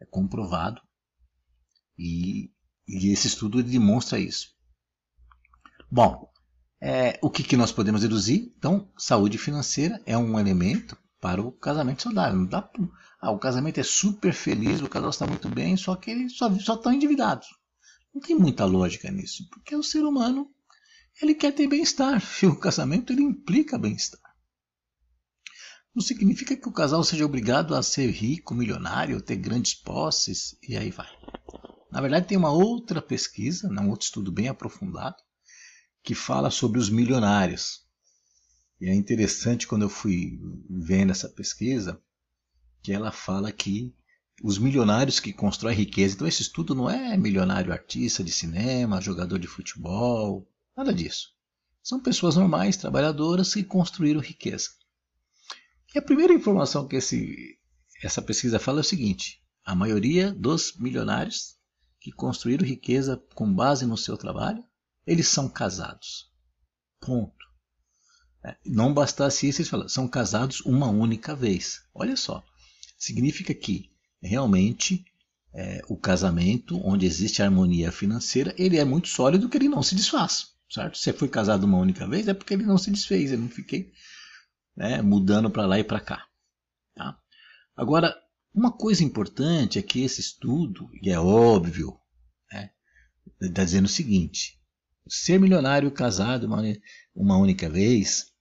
é 0.00 0.06
comprovado 0.06 0.80
e, 1.98 2.50
e, 2.86 3.12
esse 3.12 3.26
estudo 3.26 3.62
demonstra 3.62 4.18
isso. 4.18 4.54
Bom, 5.90 6.30
é, 6.80 7.18
o 7.22 7.30
que, 7.30 7.42
que 7.42 7.56
nós 7.56 7.72
podemos 7.72 8.02
deduzir? 8.02 8.52
Então, 8.58 8.92
saúde 8.98 9.38
financeira 9.38 10.02
é 10.04 10.16
um 10.16 10.38
elemento 10.38 10.96
para 11.20 11.40
o 11.40 11.52
casamento 11.52 12.02
saudável. 12.02 12.38
Não 12.38 12.46
dá, 12.46 12.68
ah, 13.20 13.30
o 13.30 13.38
casamento 13.38 13.80
é 13.80 13.82
super 13.82 14.32
feliz, 14.32 14.80
o 14.80 14.88
casal 14.88 15.10
está 15.10 15.26
muito 15.26 15.48
bem, 15.48 15.76
só 15.76 15.96
que 15.96 16.10
eles 16.10 16.36
só, 16.36 16.48
estão 16.48 16.92
endividados. 16.92 17.48
Não 18.14 18.20
tem 18.20 18.36
muita 18.36 18.64
lógica 18.64 19.10
nisso, 19.10 19.48
porque 19.50 19.74
o 19.74 19.82
ser 19.82 20.04
humano 20.04 20.50
ele 21.20 21.34
quer 21.34 21.52
ter 21.52 21.66
bem-estar 21.66 22.22
e 22.42 22.46
o 22.46 22.58
casamento 22.58 23.12
ele 23.12 23.22
implica 23.22 23.78
bem-estar. 23.78 24.25
Não 25.96 26.02
significa 26.02 26.54
que 26.54 26.68
o 26.68 26.72
casal 26.72 27.02
seja 27.02 27.24
obrigado 27.24 27.74
a 27.74 27.82
ser 27.82 28.10
rico, 28.10 28.54
milionário, 28.54 29.18
ter 29.18 29.36
grandes 29.36 29.72
posses 29.72 30.54
e 30.62 30.76
aí 30.76 30.90
vai. 30.90 31.08
Na 31.90 32.02
verdade, 32.02 32.26
tem 32.26 32.36
uma 32.36 32.52
outra 32.52 33.00
pesquisa, 33.00 33.66
um 33.66 33.88
outro 33.88 34.04
estudo 34.04 34.30
bem 34.30 34.46
aprofundado, 34.46 35.16
que 36.02 36.14
fala 36.14 36.50
sobre 36.50 36.78
os 36.78 36.90
milionários. 36.90 37.86
E 38.78 38.90
é 38.90 38.94
interessante 38.94 39.66
quando 39.66 39.84
eu 39.84 39.88
fui 39.88 40.38
vendo 40.68 41.12
essa 41.12 41.30
pesquisa, 41.30 41.98
que 42.82 42.92
ela 42.92 43.10
fala 43.10 43.50
que 43.50 43.96
os 44.42 44.58
milionários 44.58 45.18
que 45.18 45.32
constroem 45.32 45.74
riqueza. 45.74 46.14
Então, 46.14 46.28
esse 46.28 46.42
estudo 46.42 46.74
não 46.74 46.90
é 46.90 47.16
milionário 47.16 47.72
artista 47.72 48.22
de 48.22 48.30
cinema, 48.30 49.00
jogador 49.00 49.38
de 49.38 49.46
futebol, 49.46 50.46
nada 50.76 50.92
disso. 50.92 51.30
São 51.82 51.98
pessoas 51.98 52.36
normais, 52.36 52.76
trabalhadoras 52.76 53.54
que 53.54 53.64
construíram 53.64 54.20
riqueza. 54.20 54.68
E 55.96 55.98
a 55.98 56.02
primeira 56.02 56.34
informação 56.34 56.86
que 56.86 56.96
esse, 56.96 57.58
essa 58.04 58.20
pesquisa 58.20 58.58
fala 58.58 58.80
é 58.80 58.82
o 58.82 58.84
seguinte: 58.84 59.40
a 59.64 59.74
maioria 59.74 60.30
dos 60.30 60.76
milionários 60.76 61.56
que 61.98 62.12
construíram 62.12 62.66
riqueza 62.66 63.16
com 63.34 63.50
base 63.50 63.86
no 63.86 63.96
seu 63.96 64.14
trabalho, 64.18 64.62
eles 65.06 65.26
são 65.26 65.48
casados. 65.48 66.30
Ponto. 67.00 67.46
É, 68.44 68.58
não 68.66 68.92
bastasse 68.92 69.48
isso, 69.48 69.62
eles 69.62 69.70
falam, 69.70 69.88
são 69.88 70.06
casados 70.06 70.60
uma 70.66 70.86
única 70.86 71.34
vez. 71.34 71.80
Olha 71.94 72.14
só. 72.14 72.44
Significa 72.98 73.54
que 73.54 73.90
realmente 74.20 75.02
é, 75.54 75.80
o 75.88 75.96
casamento, 75.96 76.78
onde 76.86 77.06
existe 77.06 77.40
harmonia 77.40 77.90
financeira, 77.90 78.54
ele 78.58 78.76
é 78.76 78.84
muito 78.84 79.08
sólido 79.08 79.48
que 79.48 79.56
ele 79.56 79.70
não 79.70 79.82
se 79.82 79.94
desfaz. 79.94 80.54
Certo? 80.68 80.98
Se 80.98 81.10
foi 81.14 81.28
casado 81.28 81.64
uma 81.64 81.78
única 81.78 82.06
vez, 82.06 82.28
é 82.28 82.34
porque 82.34 82.52
ele 82.52 82.66
não 82.66 82.76
se 82.76 82.90
desfez, 82.90 83.32
eu 83.32 83.38
não 83.38 83.48
fiquei 83.48 83.94
né, 84.76 85.00
mudando 85.02 85.50
para 85.50 85.66
lá 85.66 85.78
e 85.78 85.84
para 85.84 86.00
cá. 86.00 86.26
Tá? 86.94 87.18
Agora, 87.76 88.14
uma 88.54 88.72
coisa 88.72 89.04
importante 89.04 89.78
é 89.78 89.82
que 89.82 90.02
esse 90.02 90.20
estudo, 90.20 90.88
e 91.02 91.10
é 91.10 91.18
óbvio, 91.18 91.98
está 92.50 92.60
né, 93.40 93.52
tá 93.52 93.64
dizendo 93.64 93.86
o 93.86 93.88
seguinte: 93.88 94.60
ser 95.08 95.40
milionário 95.40 95.90
casado 95.90 96.46
uma, 96.46 96.62
uma 97.14 97.36
única 97.36 97.68
vez, 97.68 98.32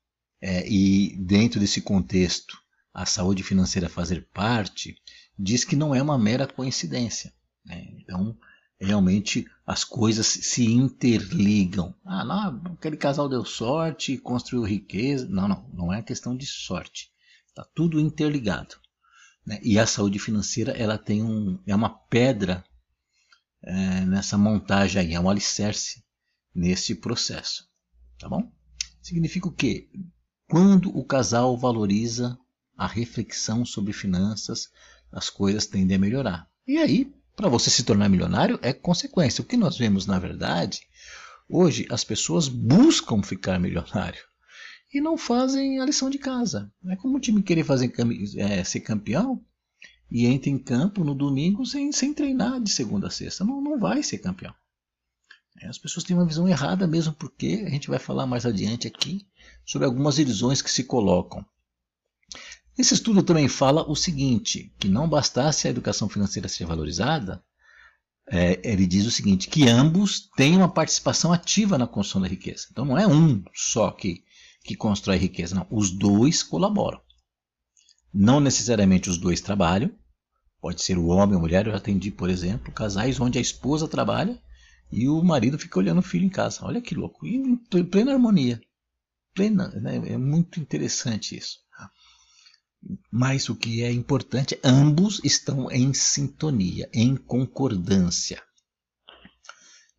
é, 0.41 0.67
e 0.67 1.17
dentro 1.17 1.59
desse 1.59 1.81
contexto 1.81 2.57
a 2.93 3.05
saúde 3.05 3.43
financeira 3.43 3.89
fazer 3.89 4.27
parte, 4.33 4.95
diz 5.37 5.65
que 5.65 5.75
não 5.75 5.93
é 5.93 6.01
uma 6.01 6.17
mera 6.17 6.47
coincidência. 6.47 7.33
Né? 7.65 7.85
Então, 7.99 8.37
realmente 8.79 9.48
as 9.65 9.84
coisas 9.84 10.27
se 10.27 10.65
interligam. 10.65 11.96
Ah, 12.05 12.24
não, 12.24 12.74
aquele 12.74 12.98
casal 12.98 13.27
deu 13.27 13.44
sorte, 13.46 14.17
construiu 14.17 14.63
riqueza. 14.63 15.27
Não, 15.27 15.48
não, 15.48 15.70
não 15.74 15.94
é 15.94 16.01
questão 16.01 16.36
de 16.36 16.46
sorte. 16.46 17.12
Está 17.48 17.65
tudo 17.74 18.00
interligado. 18.00 18.75
Né? 19.46 19.60
E 19.63 19.79
a 19.79 19.86
saúde 19.86 20.20
financeira 20.20 20.72
ela 20.72 20.98
tem 20.98 21.24
um, 21.24 21.60
é 21.65 21.75
uma 21.75 21.89
pedra 21.89 22.63
é, 23.63 24.01
nessa 24.01 24.38
montagem 24.38 25.01
aí, 25.01 25.13
é 25.13 25.20
um 25.20 25.29
alicerce 25.29 26.03
nesse 26.53 26.96
processo. 26.96 27.67
Tá 28.20 28.29
bom? 28.29 28.51
Significa 29.01 29.48
o 29.48 29.51
quê? 29.51 29.89
Quando 30.48 30.96
o 30.96 31.03
casal 31.03 31.58
valoriza 31.58 32.38
a 32.77 32.88
reflexão 32.88 33.65
sobre 33.65 33.94
finanças, 33.94 34.70
as 35.12 35.29
coisas 35.29 35.65
tendem 35.65 35.96
a 35.96 36.00
melhorar. 36.00 36.50
E 36.67 36.77
aí, 36.77 37.13
para 37.35 37.49
você 37.49 37.69
se 37.69 37.83
tornar 37.83 38.09
milionário 38.09 38.59
é 38.61 38.71
consequência. 38.71 39.41
O 39.41 39.45
que 39.45 39.57
nós 39.57 39.77
vemos, 39.77 40.05
na 40.05 40.17
verdade, 40.17 40.81
hoje 41.49 41.85
as 41.89 42.03
pessoas 42.03 42.47
buscam 42.47 43.21
ficar 43.21 43.59
milionário 43.59 44.23
e 44.93 45.01
não 45.01 45.17
fazem 45.17 45.79
a 45.79 45.85
lição 45.85 46.09
de 46.09 46.17
casa. 46.17 46.71
É 46.87 46.95
como 46.95 47.17
um 47.17 47.19
time 47.19 47.43
querer 47.43 47.63
fazer, 47.63 47.93
é, 48.37 48.63
ser 48.63 48.79
campeão 48.79 49.43
e 50.09 50.25
entra 50.25 50.49
em 50.49 50.57
campo 50.57 51.03
no 51.03 51.13
domingo 51.13 51.65
sem, 51.65 51.91
sem 51.91 52.13
treinar 52.13 52.61
de 52.61 52.69
segunda 52.69 53.07
a 53.07 53.11
sexta. 53.11 53.43
Não, 53.43 53.61
não 53.61 53.77
vai 53.77 54.01
ser 54.01 54.19
campeão. 54.19 54.53
É, 55.61 55.67
as 55.67 55.77
pessoas 55.77 56.03
têm 56.03 56.15
uma 56.15 56.25
visão 56.25 56.47
errada 56.47 56.87
mesmo 56.87 57.13
porque 57.13 57.63
a 57.65 57.69
gente 57.69 57.89
vai 57.89 57.99
falar 57.99 58.25
mais 58.25 58.45
adiante 58.45 58.87
aqui 58.87 59.27
sobre 59.65 59.85
algumas 59.85 60.19
ilusões 60.19 60.61
que 60.61 60.71
se 60.71 60.83
colocam. 60.83 61.45
Esse 62.77 62.94
estudo 62.94 63.24
também 63.24 63.48
fala 63.48 63.89
o 63.89 63.96
seguinte, 63.96 64.74
que 64.77 64.89
não 64.89 65.08
bastasse 65.08 65.67
a 65.67 65.72
educação 65.72 66.10
financeira 66.10 66.50
ser 66.50 66.65
valorizada, 66.65 67.41
é, 68.27 68.60
ele 68.70 68.86
diz 68.86 69.05
o 69.05 69.12
seguinte, 69.12 69.48
que 69.48 69.70
ambos 69.70 70.29
têm 70.36 70.58
uma 70.58 70.67
participação 70.67 71.32
ativa 71.32 71.77
na 71.77 71.88
construção 71.88 72.22
da 72.22 72.27
riqueza. 72.27 72.67
Então 72.72 72.84
não 72.84 72.98
é 72.98 73.08
um 73.08 73.44
só 73.53 73.91
que, 73.91 74.24
que 74.63 74.75
constrói 74.75 75.17
riqueza, 75.17 75.55
não. 75.55 75.67
Os 75.70 75.91
dois 75.91 76.44
colaboram. 76.44 77.00
Não 78.13 78.39
necessariamente 78.39 79.10
os 79.10 79.17
dois 79.17 79.41
trabalham, 79.41 79.91
pode 80.60 80.82
ser 80.82 80.98
o 80.98 81.08
homem 81.08 81.36
ou 81.36 81.39
a 81.39 81.41
mulher. 81.41 81.67
Eu 81.67 81.72
já 81.74 81.77
atendi, 81.77 82.12
por 82.12 82.29
exemplo, 82.29 82.74
casais 82.74 83.20
onde 83.20 83.38
a 83.38 83.41
esposa 83.41 83.88
trabalha 83.88 84.41
e 84.91 85.08
o 85.08 85.24
marido 85.24 85.60
fica 85.60 85.79
olhando 85.79 86.00
o 86.00 86.03
filho 86.03 86.25
em 86.25 86.29
casa. 86.29 86.65
Olha 86.65 86.82
que 86.82 86.96
louco, 86.96 87.25
e 87.25 87.36
em 87.36 87.55
plena 87.86 88.13
harmonia. 88.13 88.60
Plena, 89.34 89.67
né? 89.70 89.98
É 90.08 90.17
muito 90.17 90.60
interessante 90.60 91.38
isso. 91.38 91.60
Mas 93.11 93.49
o 93.49 93.55
que 93.55 93.83
é 93.83 93.91
importante, 93.91 94.59
ambos 94.63 95.19
estão 95.23 95.71
em 95.71 95.93
sintonia, 95.93 96.89
em 96.93 97.15
concordância. 97.15 98.41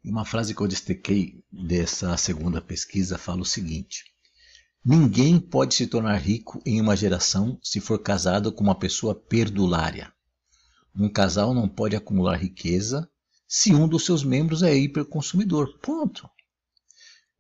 Uma 0.04 0.24
frase 0.24 0.54
que 0.54 0.60
eu 0.60 0.68
destaquei 0.68 1.42
dessa 1.50 2.16
segunda 2.16 2.60
pesquisa 2.60 3.18
fala 3.18 3.42
o 3.42 3.46
seguinte: 3.46 4.04
Ninguém 4.84 5.40
pode 5.40 5.74
se 5.74 5.88
tornar 5.88 6.16
rico 6.18 6.62
em 6.64 6.80
uma 6.80 6.96
geração 6.96 7.58
se 7.60 7.80
for 7.80 7.98
casado 7.98 8.52
com 8.52 8.62
uma 8.62 8.78
pessoa 8.78 9.16
perdulária. 9.16 10.12
Um 10.94 11.08
casal 11.08 11.52
não 11.52 11.68
pode 11.68 11.96
acumular 11.96 12.36
riqueza 12.36 13.10
se 13.48 13.74
um 13.74 13.88
dos 13.88 14.04
seus 14.04 14.22
membros 14.22 14.62
é 14.62 14.72
hiperconsumidor. 14.76 15.76
Ponto. 15.80 16.30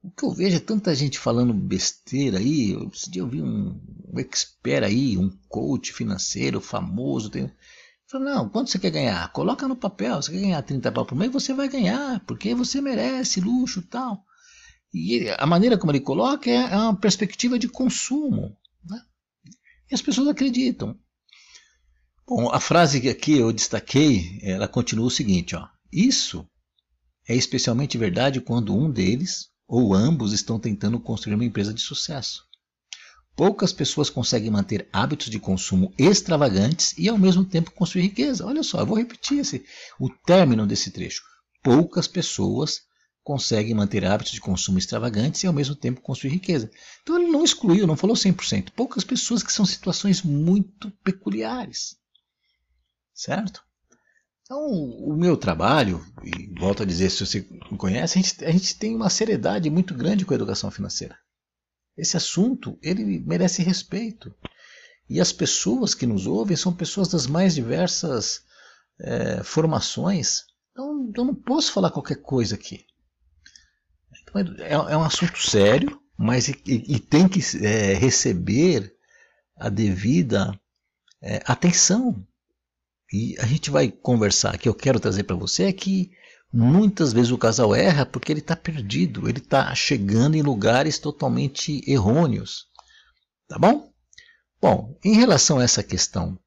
O 0.06 0.10
que 0.12 0.24
eu 0.24 0.30
vejo 0.30 0.56
é 0.56 0.60
tanta 0.60 0.94
gente 0.94 1.18
falando 1.18 1.52
besteira 1.52 2.38
aí. 2.38 2.76
Esse 2.94 3.10
dia 3.10 3.22
eu 3.22 3.28
vi 3.28 3.42
um, 3.42 3.76
um 4.14 4.20
expert 4.20 4.84
aí, 4.84 5.18
um 5.18 5.28
coach 5.48 5.92
financeiro 5.92 6.60
famoso. 6.60 7.28
Tem... 7.28 7.50
Falei, 8.06 8.32
não, 8.32 8.48
quanto 8.48 8.70
você 8.70 8.78
quer 8.78 8.90
ganhar? 8.90 9.32
Coloca 9.32 9.66
no 9.66 9.74
papel. 9.74 10.14
Você 10.22 10.30
quer 10.30 10.42
ganhar 10.42 10.62
30 10.62 10.92
pau 10.92 11.04
por 11.04 11.16
mês? 11.16 11.32
Você 11.32 11.52
vai 11.52 11.68
ganhar, 11.68 12.20
porque 12.20 12.54
você 12.54 12.80
merece 12.80 13.40
luxo 13.40 13.82
tal. 13.82 14.24
E 14.94 15.28
a 15.36 15.44
maneira 15.44 15.76
como 15.76 15.90
ele 15.90 15.98
coloca 15.98 16.48
é, 16.48 16.54
é 16.54 16.76
uma 16.76 16.94
perspectiva 16.94 17.58
de 17.58 17.66
consumo. 17.66 18.56
Né? 18.88 19.02
E 19.90 19.94
as 19.96 20.02
pessoas 20.02 20.28
acreditam. 20.28 20.96
Bom, 22.24 22.48
a 22.52 22.60
frase 22.60 23.00
que 23.00 23.08
aqui 23.08 23.38
eu 23.38 23.52
destaquei, 23.52 24.38
ela 24.40 24.68
continua 24.68 25.06
o 25.06 25.10
seguinte: 25.10 25.56
ó, 25.56 25.66
isso 25.92 26.48
é 27.28 27.34
especialmente 27.34 27.98
verdade 27.98 28.40
quando 28.40 28.72
um 28.72 28.88
deles 28.88 29.50
ou 29.66 29.94
ambos 29.94 30.32
estão 30.32 30.58
tentando 30.58 31.00
construir 31.00 31.34
uma 31.34 31.44
empresa 31.44 31.72
de 31.72 31.80
sucesso. 31.80 32.44
Poucas 33.36 33.72
pessoas 33.72 34.08
conseguem 34.08 34.50
manter 34.50 34.88
hábitos 34.90 35.28
de 35.28 35.38
consumo 35.38 35.92
extravagantes 35.98 36.94
e 36.96 37.08
ao 37.08 37.18
mesmo 37.18 37.44
tempo 37.44 37.70
construir 37.70 38.04
riqueza. 38.04 38.46
Olha 38.46 38.62
só, 38.62 38.80
eu 38.80 38.86
vou 38.86 38.96
repetir 38.96 39.40
esse, 39.40 39.64
o 40.00 40.08
término 40.08 40.66
desse 40.66 40.90
trecho. 40.90 41.22
Poucas 41.62 42.08
pessoas 42.08 42.86
conseguem 43.22 43.74
manter 43.74 44.06
hábitos 44.06 44.32
de 44.32 44.40
consumo 44.40 44.78
extravagantes 44.78 45.42
e 45.42 45.46
ao 45.46 45.52
mesmo 45.52 45.74
tempo 45.74 46.00
construir 46.00 46.30
riqueza. 46.30 46.70
Então 47.02 47.20
ele 47.20 47.30
não 47.30 47.44
excluiu, 47.44 47.86
não 47.86 47.96
falou 47.96 48.16
100%. 48.16 48.70
Poucas 48.70 49.04
pessoas 49.04 49.42
que 49.42 49.52
são 49.52 49.66
situações 49.66 50.22
muito 50.22 50.90
peculiares. 51.02 51.96
Certo? 53.12 53.62
Então, 54.46 54.64
o 54.64 55.16
meu 55.16 55.36
trabalho, 55.36 56.06
e 56.22 56.54
volto 56.60 56.84
a 56.84 56.86
dizer, 56.86 57.10
se 57.10 57.26
você 57.26 57.40
me 57.40 57.76
conhece, 57.76 58.16
a 58.16 58.22
gente, 58.22 58.44
a 58.44 58.50
gente 58.52 58.78
tem 58.78 58.94
uma 58.94 59.10
seriedade 59.10 59.68
muito 59.68 59.92
grande 59.92 60.24
com 60.24 60.32
a 60.32 60.36
educação 60.36 60.70
financeira. 60.70 61.18
Esse 61.96 62.16
assunto, 62.16 62.78
ele 62.80 63.18
merece 63.26 63.64
respeito. 63.64 64.32
E 65.10 65.20
as 65.20 65.32
pessoas 65.32 65.96
que 65.96 66.06
nos 66.06 66.28
ouvem 66.28 66.56
são 66.56 66.72
pessoas 66.72 67.08
das 67.08 67.26
mais 67.26 67.56
diversas 67.56 68.44
é, 69.00 69.42
formações. 69.42 70.44
Então, 70.70 71.10
eu 71.16 71.24
não 71.24 71.34
posso 71.34 71.72
falar 71.72 71.90
qualquer 71.90 72.22
coisa 72.22 72.54
aqui. 72.54 72.86
Então, 74.22 74.40
é, 74.58 74.74
é 74.74 74.96
um 74.96 75.02
assunto 75.02 75.38
sério, 75.38 76.00
mas 76.16 76.46
e, 76.46 76.56
e 76.66 77.00
tem 77.00 77.28
que 77.28 77.40
é, 77.64 77.94
receber 77.94 78.94
a 79.56 79.68
devida 79.68 80.56
é, 81.20 81.42
atenção 81.46 82.24
e 83.12 83.36
a 83.38 83.46
gente 83.46 83.70
vai 83.70 83.90
conversar, 83.90 84.58
que 84.58 84.68
eu 84.68 84.74
quero 84.74 85.00
trazer 85.00 85.22
para 85.24 85.36
você 85.36 85.64
é 85.64 85.72
que 85.72 86.10
muitas 86.52 87.12
vezes 87.12 87.30
o 87.30 87.38
casal 87.38 87.74
erra 87.74 88.04
porque 88.04 88.32
ele 88.32 88.40
está 88.40 88.56
perdido, 88.56 89.28
ele 89.28 89.38
está 89.38 89.74
chegando 89.74 90.36
em 90.36 90.42
lugares 90.42 90.98
totalmente 90.98 91.82
errôneos. 91.86 92.66
Tá 93.48 93.58
bom? 93.58 93.92
Bom, 94.60 94.98
em 95.04 95.14
relação 95.14 95.58
a 95.58 95.64
essa 95.64 95.82
questão 95.82 96.38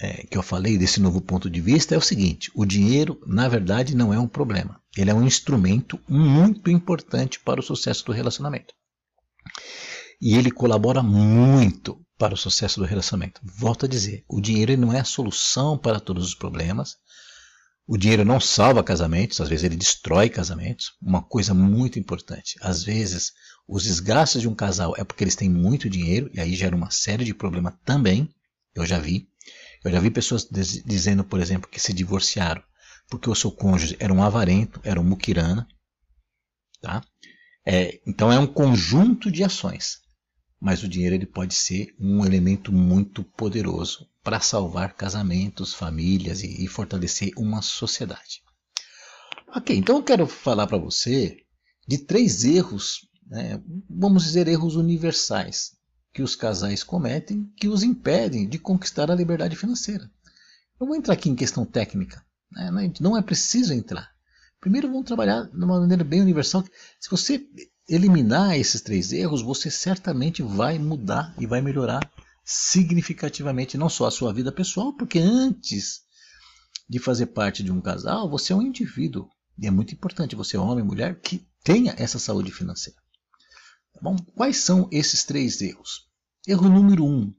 é, 0.00 0.26
que 0.26 0.36
eu 0.36 0.42
falei 0.42 0.76
desse 0.76 1.00
novo 1.00 1.20
ponto 1.20 1.48
de 1.48 1.60
vista 1.60 1.94
é 1.94 1.98
o 1.98 2.02
seguinte: 2.02 2.50
o 2.54 2.64
dinheiro, 2.64 3.20
na 3.26 3.48
verdade, 3.48 3.94
não 3.94 4.12
é 4.12 4.18
um 4.18 4.26
problema. 4.26 4.80
Ele 4.96 5.10
é 5.10 5.14
um 5.14 5.24
instrumento 5.24 6.00
muito 6.08 6.70
importante 6.70 7.38
para 7.38 7.60
o 7.60 7.62
sucesso 7.62 8.04
do 8.04 8.12
relacionamento. 8.12 8.74
E 10.20 10.36
ele 10.36 10.50
colabora 10.50 11.02
muito 11.02 12.00
para 12.22 12.34
o 12.34 12.36
sucesso 12.36 12.78
do 12.78 12.86
relacionamento. 12.86 13.40
Volto 13.42 13.84
a 13.84 13.88
dizer: 13.88 14.24
o 14.28 14.40
dinheiro 14.40 14.76
não 14.76 14.92
é 14.92 15.00
a 15.00 15.04
solução 15.04 15.76
para 15.76 15.98
todos 15.98 16.24
os 16.24 16.36
problemas. 16.36 16.96
O 17.84 17.96
dinheiro 17.96 18.24
não 18.24 18.38
salva 18.38 18.84
casamentos, 18.84 19.40
às 19.40 19.48
vezes 19.48 19.64
ele 19.64 19.74
destrói 19.74 20.28
casamentos. 20.28 20.92
Uma 21.02 21.20
coisa 21.20 21.52
muito 21.52 21.98
importante: 21.98 22.56
às 22.62 22.84
vezes 22.84 23.32
os 23.66 23.82
desgastes 23.82 24.40
de 24.40 24.48
um 24.48 24.54
casal 24.54 24.94
é 24.96 25.02
porque 25.02 25.24
eles 25.24 25.34
têm 25.34 25.50
muito 25.50 25.90
dinheiro 25.90 26.30
e 26.32 26.38
aí 26.38 26.54
gera 26.54 26.76
uma 26.76 26.92
série 26.92 27.24
de 27.24 27.34
problemas 27.34 27.74
também. 27.84 28.32
Eu 28.72 28.86
já 28.86 29.00
vi. 29.00 29.28
Eu 29.84 29.90
já 29.90 29.98
vi 29.98 30.08
pessoas 30.08 30.46
dizendo, 30.48 31.24
por 31.24 31.40
exemplo, 31.40 31.68
que 31.68 31.80
se 31.80 31.92
divorciaram 31.92 32.62
porque 33.10 33.28
o 33.28 33.34
seu 33.34 33.50
cônjuge 33.50 33.96
era 33.98 34.12
um 34.12 34.22
avarento, 34.22 34.80
era 34.84 35.00
um 35.00 35.04
muquirana. 35.04 35.66
Tá? 36.80 37.02
É, 37.66 38.00
então 38.06 38.30
é 38.30 38.38
um 38.38 38.46
conjunto 38.46 39.28
de 39.28 39.42
ações. 39.42 39.98
Mas 40.62 40.84
o 40.84 40.88
dinheiro 40.88 41.16
ele 41.16 41.26
pode 41.26 41.54
ser 41.54 41.92
um 41.98 42.24
elemento 42.24 42.72
muito 42.72 43.24
poderoso 43.24 44.08
para 44.22 44.38
salvar 44.38 44.94
casamentos, 44.94 45.74
famílias 45.74 46.40
e, 46.44 46.64
e 46.64 46.68
fortalecer 46.68 47.32
uma 47.36 47.60
sociedade. 47.60 48.44
Ok, 49.56 49.76
então 49.76 49.96
eu 49.96 50.04
quero 50.04 50.24
falar 50.24 50.68
para 50.68 50.78
você 50.78 51.36
de 51.88 51.98
três 51.98 52.44
erros, 52.44 53.00
né, 53.26 53.60
vamos 53.90 54.22
dizer 54.22 54.46
erros 54.46 54.76
universais, 54.76 55.72
que 56.14 56.22
os 56.22 56.36
casais 56.36 56.84
cometem 56.84 57.52
que 57.56 57.66
os 57.66 57.82
impedem 57.82 58.48
de 58.48 58.56
conquistar 58.60 59.10
a 59.10 59.16
liberdade 59.16 59.56
financeira. 59.56 60.08
Eu 60.80 60.86
vou 60.86 60.94
entrar 60.94 61.14
aqui 61.14 61.28
em 61.28 61.34
questão 61.34 61.64
técnica. 61.64 62.24
Né? 62.52 62.92
Não 63.00 63.16
é 63.16 63.22
preciso 63.22 63.74
entrar. 63.74 64.12
Primeiro 64.60 64.86
vamos 64.86 65.06
trabalhar 65.06 65.42
de 65.42 65.56
uma 65.56 65.80
maneira 65.80 66.04
bem 66.04 66.20
universal. 66.20 66.62
Se 67.00 67.10
você 67.10 67.44
eliminar 67.88 68.56
esses 68.58 68.80
três 68.80 69.12
erros, 69.12 69.42
você 69.42 69.70
certamente 69.70 70.42
vai 70.42 70.78
mudar 70.78 71.34
e 71.38 71.46
vai 71.46 71.60
melhorar 71.60 72.00
significativamente 72.44 73.78
não 73.78 73.88
só 73.88 74.06
a 74.06 74.10
sua 74.10 74.32
vida 74.32 74.50
pessoal, 74.50 74.92
porque 74.94 75.18
antes 75.18 76.02
de 76.88 76.98
fazer 76.98 77.26
parte 77.26 77.62
de 77.62 77.72
um 77.72 77.80
casal, 77.80 78.28
você 78.28 78.52
é 78.52 78.56
um 78.56 78.62
indivíduo. 78.62 79.28
E 79.58 79.66
é 79.66 79.70
muito 79.70 79.94
importante 79.94 80.36
você, 80.36 80.56
homem 80.56 80.84
e 80.84 80.86
mulher, 80.86 81.20
que 81.20 81.46
tenha 81.62 81.94
essa 81.96 82.18
saúde 82.18 82.50
financeira. 82.50 82.98
Tá 83.92 84.00
bom? 84.02 84.16
Quais 84.34 84.58
são 84.58 84.88
esses 84.90 85.24
três 85.24 85.60
erros? 85.60 86.08
Erro 86.46 86.68
número 86.68 87.04
um: 87.04 87.32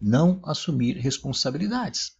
não 0.00 0.40
assumir 0.44 0.96
responsabilidades. 0.98 2.12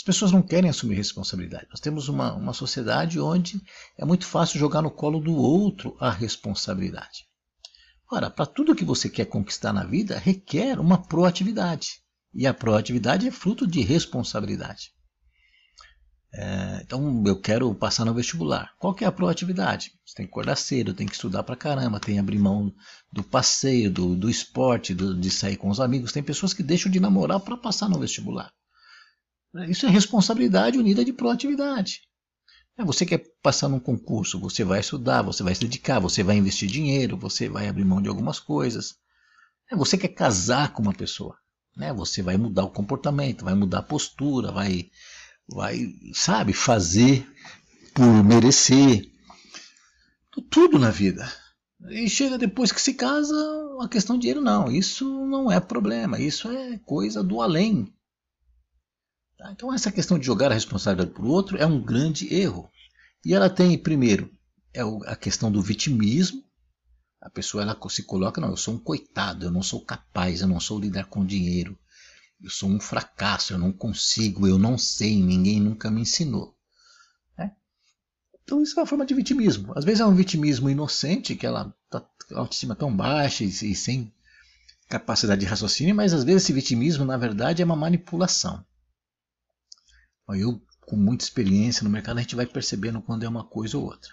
As 0.00 0.02
pessoas 0.02 0.32
não 0.32 0.40
querem 0.40 0.70
assumir 0.70 0.94
responsabilidade. 0.94 1.66
Nós 1.68 1.78
temos 1.78 2.08
uma, 2.08 2.32
uma 2.32 2.54
sociedade 2.54 3.20
onde 3.20 3.60
é 3.98 4.04
muito 4.06 4.24
fácil 4.24 4.58
jogar 4.58 4.80
no 4.80 4.90
colo 4.90 5.20
do 5.20 5.34
outro 5.34 5.94
a 6.00 6.10
responsabilidade. 6.10 7.26
Ora, 8.10 8.30
para 8.30 8.46
tudo 8.46 8.74
que 8.74 8.82
você 8.82 9.10
quer 9.10 9.26
conquistar 9.26 9.74
na 9.74 9.84
vida, 9.84 10.18
requer 10.18 10.80
uma 10.80 10.96
proatividade. 10.96 12.00
E 12.32 12.46
a 12.46 12.54
proatividade 12.54 13.28
é 13.28 13.30
fruto 13.30 13.66
de 13.66 13.82
responsabilidade. 13.82 14.90
É, 16.32 16.80
então, 16.82 17.22
eu 17.26 17.38
quero 17.38 17.74
passar 17.74 18.06
no 18.06 18.14
vestibular. 18.14 18.70
Qual 18.78 18.94
que 18.94 19.04
é 19.04 19.06
a 19.06 19.12
proatividade? 19.12 19.92
Você 20.06 20.14
tem 20.14 20.24
que 20.24 20.32
acordar 20.32 20.56
cedo, 20.56 20.94
tem 20.94 21.06
que 21.06 21.12
estudar 21.12 21.42
pra 21.42 21.54
caramba, 21.54 22.00
tem 22.00 22.14
que 22.14 22.20
abrir 22.20 22.38
mão 22.38 22.72
do 23.12 23.22
passeio, 23.22 23.90
do, 23.90 24.16
do 24.16 24.30
esporte, 24.30 24.94
do, 24.94 25.14
de 25.14 25.30
sair 25.30 25.58
com 25.58 25.68
os 25.68 25.78
amigos. 25.78 26.10
Tem 26.10 26.22
pessoas 26.22 26.54
que 26.54 26.62
deixam 26.62 26.90
de 26.90 26.98
namorar 26.98 27.40
para 27.40 27.58
passar 27.58 27.86
no 27.86 28.00
vestibular. 28.00 28.50
Isso 29.68 29.86
é 29.86 29.88
responsabilidade 29.88 30.78
unida 30.78 31.04
de 31.04 31.12
proatividade. 31.12 32.02
É, 32.78 32.84
você 32.84 33.04
quer 33.04 33.24
passar 33.42 33.68
num 33.68 33.80
concurso, 33.80 34.38
você 34.38 34.64
vai 34.64 34.80
estudar, 34.80 35.22
você 35.22 35.42
vai 35.42 35.54
se 35.54 35.60
dedicar, 35.60 35.98
você 35.98 36.22
vai 36.22 36.36
investir 36.36 36.68
dinheiro, 36.68 37.16
você 37.16 37.48
vai 37.48 37.68
abrir 37.68 37.84
mão 37.84 38.00
de 38.00 38.08
algumas 38.08 38.38
coisas. 38.38 38.94
É, 39.70 39.76
você 39.76 39.98
quer 39.98 40.08
casar 40.08 40.72
com 40.72 40.82
uma 40.82 40.94
pessoa, 40.94 41.36
né? 41.76 41.92
você 41.92 42.22
vai 42.22 42.36
mudar 42.36 42.64
o 42.64 42.70
comportamento, 42.70 43.44
vai 43.44 43.54
mudar 43.54 43.80
a 43.80 43.82
postura, 43.82 44.50
vai, 44.52 44.90
vai 45.48 45.92
sabe, 46.14 46.52
fazer 46.52 47.28
por 47.94 48.24
merecer. 48.24 49.10
Tudo 50.48 50.78
na 50.78 50.90
vida. 50.90 51.30
E 51.90 52.08
chega 52.08 52.38
depois 52.38 52.72
que 52.72 52.80
se 52.80 52.94
casa, 52.94 53.34
a 53.80 53.88
questão 53.88 54.16
de 54.16 54.22
dinheiro 54.22 54.40
não. 54.40 54.70
Isso 54.70 55.26
não 55.26 55.50
é 55.50 55.60
problema, 55.60 56.18
isso 56.18 56.48
é 56.50 56.78
coisa 56.78 57.22
do 57.22 57.42
além. 57.42 57.92
Tá? 59.40 59.50
Então 59.50 59.72
essa 59.72 59.90
questão 59.90 60.18
de 60.18 60.26
jogar 60.26 60.50
a 60.50 60.54
responsabilidade 60.54 61.14
para 61.14 61.24
o 61.24 61.28
outro 61.28 61.56
é 61.56 61.64
um 61.64 61.82
grande 61.82 62.32
erro. 62.32 62.70
E 63.24 63.34
ela 63.34 63.48
tem, 63.48 63.76
primeiro, 63.78 64.30
é 64.72 64.82
a 65.06 65.16
questão 65.16 65.50
do 65.50 65.62
vitimismo. 65.62 66.44
A 67.22 67.30
pessoa 67.30 67.62
ela 67.62 67.78
se 67.88 68.02
coloca, 68.02 68.40
não, 68.40 68.50
eu 68.50 68.56
sou 68.56 68.74
um 68.74 68.78
coitado, 68.78 69.46
eu 69.46 69.50
não 69.50 69.62
sou 69.62 69.80
capaz, 69.80 70.40
eu 70.42 70.48
não 70.48 70.60
sou 70.60 70.78
lidar 70.78 71.04
com 71.04 71.24
dinheiro, 71.24 71.78
eu 72.42 72.48
sou 72.48 72.68
um 72.68 72.80
fracasso, 72.80 73.52
eu 73.52 73.58
não 73.58 73.72
consigo, 73.72 74.46
eu 74.46 74.58
não 74.58 74.78
sei, 74.78 75.22
ninguém 75.22 75.60
nunca 75.60 75.90
me 75.90 76.02
ensinou. 76.02 76.56
Né? 77.36 77.52
Então 78.42 78.62
isso 78.62 78.78
é 78.78 78.82
uma 78.82 78.86
forma 78.86 79.04
de 79.04 79.14
vitimismo. 79.14 79.72
Às 79.76 79.84
vezes 79.84 80.00
é 80.00 80.06
um 80.06 80.14
vitimismo 80.14 80.70
inocente, 80.70 81.34
que 81.34 81.46
ela 81.46 81.74
está 81.84 82.06
autoestima 82.34 82.74
tão 82.74 82.94
baixa 82.94 83.44
e, 83.44 83.48
e 83.48 83.74
sem 83.74 84.12
capacidade 84.88 85.40
de 85.40 85.46
raciocínio, 85.46 85.94
mas 85.94 86.14
às 86.14 86.24
vezes 86.24 86.44
esse 86.44 86.52
vitimismo, 86.52 87.04
na 87.04 87.16
verdade, 87.16 87.60
é 87.60 87.64
uma 87.64 87.76
manipulação. 87.76 88.64
Eu, 90.34 90.60
com 90.80 90.96
muita 90.96 91.24
experiência 91.24 91.84
no 91.84 91.90
mercado, 91.90 92.18
a 92.18 92.22
gente 92.22 92.36
vai 92.36 92.46
percebendo 92.46 93.02
quando 93.02 93.24
é 93.24 93.28
uma 93.28 93.44
coisa 93.44 93.78
ou 93.78 93.84
outra. 93.84 94.10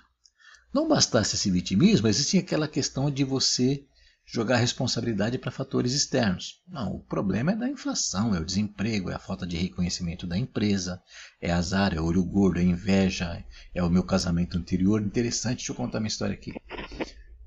Não 0.74 0.88
bastasse 0.88 1.36
esse 1.36 1.50
vitimismo, 1.50 2.08
existia 2.08 2.42
aquela 2.42 2.68
questão 2.68 3.10
de 3.10 3.24
você 3.24 3.86
jogar 4.30 4.56
a 4.56 4.60
responsabilidade 4.60 5.38
para 5.38 5.50
fatores 5.50 5.94
externos. 5.94 6.62
Não, 6.68 6.96
o 6.96 7.00
problema 7.00 7.54
é 7.54 7.56
da 7.56 7.70
inflação, 7.70 8.36
é 8.36 8.40
o 8.40 8.46
desemprego, 8.46 9.10
é 9.10 9.16
a 9.16 9.20
falta 9.20 9.48
de 9.48 9.56
reconhecimento 9.56 10.28
da 10.28 10.38
empresa, 10.38 11.02
é 11.42 11.50
azar, 11.50 11.94
é 11.94 12.02
olho 12.02 12.24
gordo, 12.24 12.60
é 12.60 12.64
inveja, 12.64 13.44
é 13.74 13.82
o 13.82 13.90
meu 13.90 14.04
casamento 14.04 14.58
anterior. 14.58 15.02
Interessante, 15.02 15.58
deixa 15.58 15.72
eu 15.72 15.76
contar 15.76 16.02
minha 16.02 16.10
história 16.10 16.34
aqui. 16.34 16.52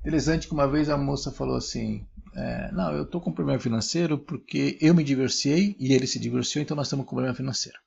Interessante 0.00 0.48
que 0.48 0.54
uma 0.54 0.66
vez 0.66 0.88
a 0.88 0.96
moça 0.96 1.30
falou 1.30 1.56
assim: 1.56 2.06
é, 2.34 2.72
Não, 2.72 2.92
eu 2.94 3.02
estou 3.02 3.20
com 3.20 3.30
problema 3.30 3.60
financeiro 3.60 4.18
porque 4.18 4.78
eu 4.80 4.94
me 4.94 5.04
divorciei 5.04 5.76
e 5.78 5.92
ele 5.92 6.06
se 6.06 6.18
divorciou, 6.18 6.62
então 6.62 6.76
nós 6.76 6.86
estamos 6.86 7.04
com 7.04 7.14
problema 7.14 7.36
financeiro. 7.36 7.78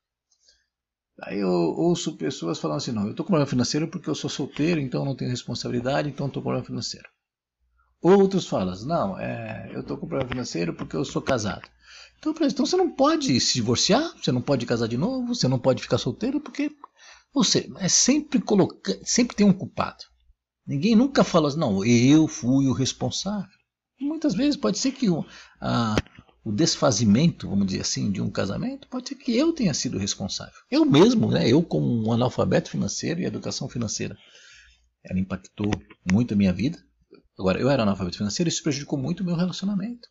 Aí 1.21 1.39
eu 1.39 1.49
ouço 1.49 2.17
pessoas 2.17 2.59
falando 2.59 2.77
assim, 2.77 2.91
não, 2.91 3.03
eu 3.03 3.11
estou 3.11 3.25
com 3.25 3.31
problema 3.31 3.49
financeiro 3.49 3.87
porque 3.87 4.09
eu 4.09 4.15
sou 4.15 4.29
solteiro, 4.29 4.81
então 4.81 5.05
não 5.05 5.15
tenho 5.15 5.29
responsabilidade, 5.29 6.09
então 6.09 6.27
estou 6.27 6.41
com 6.41 6.49
problema 6.49 6.65
financeiro. 6.65 7.07
Outros 8.01 8.47
falam, 8.47 8.75
não, 8.85 9.17
é, 9.19 9.69
eu 9.73 9.81
estou 9.81 9.97
com 9.97 10.07
problema 10.07 10.29
financeiro 10.29 10.73
porque 10.73 10.95
eu 10.95 11.05
sou 11.05 11.21
casado. 11.21 11.69
Então, 12.17 12.33
então 12.41 12.65
você 12.65 12.75
não 12.75 12.89
pode 12.89 13.39
se 13.39 13.53
divorciar, 13.53 14.13
você 14.17 14.31
não 14.31 14.41
pode 14.41 14.65
casar 14.65 14.87
de 14.87 14.97
novo, 14.97 15.35
você 15.35 15.47
não 15.47 15.59
pode 15.59 15.81
ficar 15.81 15.97
solteiro, 15.97 16.39
porque 16.39 16.71
você 17.33 17.71
é 17.77 17.87
sempre 17.87 18.41
colocar, 18.41 18.93
sempre 19.03 19.35
tem 19.35 19.45
um 19.45 19.53
culpado. 19.53 20.03
Ninguém 20.65 20.95
nunca 20.95 21.23
fala 21.23 21.47
assim, 21.47 21.59
não, 21.59 21.85
eu 21.85 22.27
fui 22.27 22.67
o 22.67 22.73
responsável. 22.73 23.49
Muitas 23.99 24.33
vezes 24.33 24.57
pode 24.57 24.79
ser 24.79 24.91
que 24.91 25.07
a, 25.61 25.95
o 26.43 26.51
desfazimento, 26.51 27.49
vamos 27.49 27.67
dizer 27.67 27.81
assim, 27.81 28.11
de 28.11 28.21
um 28.21 28.29
casamento, 28.29 28.87
pode 28.89 29.09
ser 29.09 29.15
que 29.15 29.35
eu 29.35 29.53
tenha 29.53 29.73
sido 29.73 29.97
responsável. 29.97 30.59
Eu 30.69 30.85
mesmo, 30.85 31.31
né, 31.31 31.47
eu 31.47 31.63
como 31.63 32.05
um 32.05 32.11
analfabeto 32.11 32.69
financeiro 32.69 33.21
e 33.21 33.25
educação 33.25 33.69
financeira, 33.69 34.17
ela 35.05 35.19
impactou 35.19 35.71
muito 36.11 36.33
a 36.33 36.37
minha 36.37 36.51
vida. 36.51 36.77
Agora, 37.39 37.59
eu 37.59 37.69
era 37.69 37.83
analfabeto 37.83 38.17
financeiro 38.17 38.49
e 38.49 38.51
isso 38.51 38.61
prejudicou 38.61 38.99
muito 38.99 39.21
o 39.21 39.25
meu 39.25 39.35
relacionamento. 39.35 40.07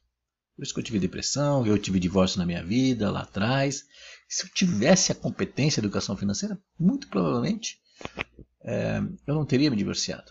Por 0.56 0.62
isso 0.62 0.74
que 0.74 0.80
eu 0.80 0.84
tive 0.84 0.98
depressão, 0.98 1.66
eu 1.66 1.78
tive 1.78 1.98
divórcio 1.98 2.38
na 2.38 2.46
minha 2.46 2.64
vida 2.64 3.10
lá 3.10 3.22
atrás. 3.22 3.84
Se 4.28 4.44
eu 4.44 4.50
tivesse 4.50 5.12
a 5.12 5.14
competência 5.14 5.80
de 5.80 5.86
educação 5.86 6.16
financeira, 6.16 6.58
muito 6.78 7.08
provavelmente 7.08 7.78
é, 8.64 9.02
eu 9.26 9.34
não 9.34 9.44
teria 9.44 9.70
me 9.70 9.76
divorciado. 9.76 10.30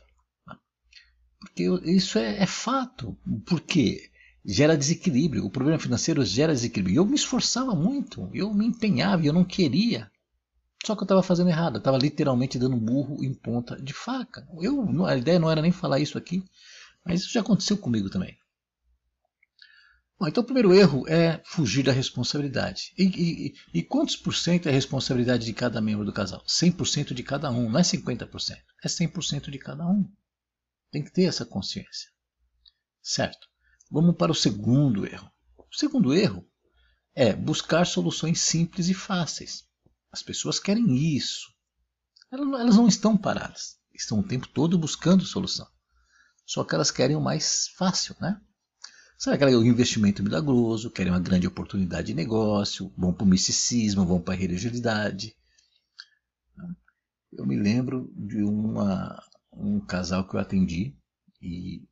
Porque 1.40 1.64
isso 1.86 2.20
é, 2.20 2.38
é 2.38 2.46
fato. 2.46 3.18
Por 3.46 3.62
quê? 3.62 4.11
Gera 4.46 4.78
desequilíbrio. 4.78 5.46
O 5.46 5.50
problema 5.50 5.80
financeiro 5.80 6.26
gera 6.26 6.54
desequilíbrio. 6.54 6.98
Eu 6.98 7.06
me 7.06 7.16
esforçava 7.16 7.76
muito, 7.76 8.30
eu 8.34 8.54
me 8.54 8.66
empenhava 8.66 9.26
eu 9.26 9.34
não 9.34 9.44
queria. 9.44 10.10
Só 10.86 10.96
que 10.96 11.02
eu 11.02 11.06
estava 11.06 11.22
fazendo 11.22 11.50
errado, 11.50 11.78
estava 11.78 11.98
literalmente 11.98 12.58
dando 12.58 12.76
burro 12.76 13.24
em 13.24 13.34
ponta 13.34 13.80
de 13.80 13.94
faca. 13.94 14.48
Eu, 14.60 15.06
a 15.06 15.16
ideia 15.16 15.40
não 15.40 15.50
era 15.50 15.62
nem 15.62 15.72
falar 15.72 16.00
isso 16.00 16.18
aqui, 16.18 16.44
mas 17.06 17.22
isso 17.22 17.32
já 17.32 17.42
aconteceu 17.42 17.78
comigo 17.78 18.10
também. 18.10 18.36
Bom, 20.20 20.28
então 20.28 20.44
o 20.44 20.46
primeiro 20.46 20.74
erro 20.74 21.08
é 21.08 21.42
fugir 21.44 21.84
da 21.84 21.92
responsabilidade. 21.92 22.94
E, 22.98 23.04
e, 23.04 23.80
e 23.80 23.84
quantos 23.84 24.16
por 24.16 24.36
cento 24.36 24.70
é 24.70 24.72
responsabilidade 24.72 25.46
de 25.46 25.54
cada 25.54 25.82
membro 25.82 26.06
do 26.06 26.14
casal? 26.14 26.44
100% 26.46 27.14
de 27.14 27.24
cada 27.24 27.50
um, 27.52 27.70
não 27.70 27.80
é 27.80 27.84
50%, 27.84 28.58
é 28.84 28.88
100% 28.88 29.50
de 29.50 29.58
cada 29.58 29.86
um. 29.88 30.08
Tem 30.92 31.04
que 31.04 31.12
ter 31.12 31.24
essa 31.24 31.46
consciência. 31.46 32.12
Certo? 33.02 33.51
Vamos 33.92 34.16
para 34.16 34.32
o 34.32 34.36
segundo 34.36 35.06
erro. 35.06 35.30
O 35.58 35.76
segundo 35.76 36.14
erro 36.14 36.48
é 37.14 37.34
buscar 37.34 37.86
soluções 37.86 38.40
simples 38.40 38.88
e 38.88 38.94
fáceis. 38.94 39.66
As 40.12 40.24
pessoas 40.24 40.60
querem 40.60 41.16
isso. 41.16 41.52
Elas 42.32 42.78
não 42.78 42.88
estão 42.88 43.18
paradas. 43.18 43.78
Estão 43.94 44.20
o 44.20 44.28
tempo 44.28 44.48
todo 44.48 44.78
buscando 44.78 45.26
solução. 45.26 45.68
Só 46.46 46.64
que 46.64 46.74
elas 46.74 46.90
querem 46.90 47.16
o 47.16 47.22
mais 47.22 47.68
fácil, 47.78 48.16
né? 48.20 48.40
Sabe 49.18 49.36
aquele 49.36 49.56
investimento 49.68 50.24
milagroso, 50.24 50.90
querem 50.90 51.12
uma 51.12 51.20
grande 51.20 51.46
oportunidade 51.46 52.08
de 52.08 52.14
negócio, 52.14 52.92
vão 52.98 53.14
para 53.14 53.26
o 53.26 53.28
misticismo, 53.28 54.06
vão 54.06 54.22
para 54.22 54.34
a 54.34 54.38
religiosidade. 54.38 55.36
Eu 57.32 57.46
me 57.46 57.56
lembro 57.56 58.12
de 58.16 58.42
uma, 58.42 59.22
um 59.54 59.80
casal 59.80 60.28
que 60.28 60.36
eu 60.36 60.40
atendi 60.40 60.98
e 61.42 61.88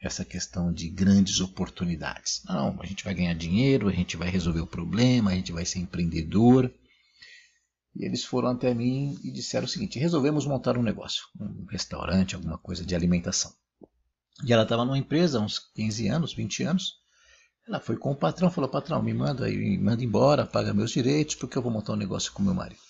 essa 0.00 0.24
questão 0.24 0.72
de 0.72 0.88
grandes 0.88 1.40
oportunidades. 1.40 2.42
Não, 2.46 2.80
a 2.80 2.86
gente 2.86 3.04
vai 3.04 3.14
ganhar 3.14 3.34
dinheiro, 3.34 3.88
a 3.88 3.92
gente 3.92 4.16
vai 4.16 4.30
resolver 4.30 4.60
o 4.60 4.66
problema, 4.66 5.30
a 5.30 5.34
gente 5.34 5.52
vai 5.52 5.66
ser 5.66 5.78
empreendedor. 5.78 6.72
E 7.94 8.04
eles 8.04 8.24
foram 8.24 8.48
até 8.48 8.72
mim 8.72 9.18
e 9.22 9.30
disseram 9.30 9.66
o 9.66 9.68
seguinte: 9.68 9.98
resolvemos 9.98 10.46
montar 10.46 10.78
um 10.78 10.82
negócio, 10.82 11.24
um 11.38 11.66
restaurante, 11.70 12.34
alguma 12.34 12.56
coisa 12.56 12.84
de 12.84 12.94
alimentação. 12.94 13.52
E 14.44 14.52
ela 14.52 14.62
estava 14.62 14.84
numa 14.84 14.98
empresa 14.98 15.38
há 15.38 15.42
uns 15.42 15.58
15 15.74 16.08
anos, 16.08 16.32
20 16.32 16.62
anos. 16.62 16.94
Ela 17.68 17.78
foi 17.78 17.96
com 17.96 18.12
o 18.12 18.16
patrão, 18.16 18.50
falou: 18.50 18.70
patrão, 18.70 19.02
me 19.02 19.12
manda, 19.12 19.46
me 19.48 19.76
manda 19.76 20.02
embora, 20.02 20.46
paga 20.46 20.72
meus 20.72 20.92
direitos, 20.92 21.34
porque 21.34 21.58
eu 21.58 21.62
vou 21.62 21.70
montar 21.70 21.92
um 21.92 21.96
negócio 21.96 22.32
com 22.32 22.42
meu 22.42 22.54
marido. 22.54 22.80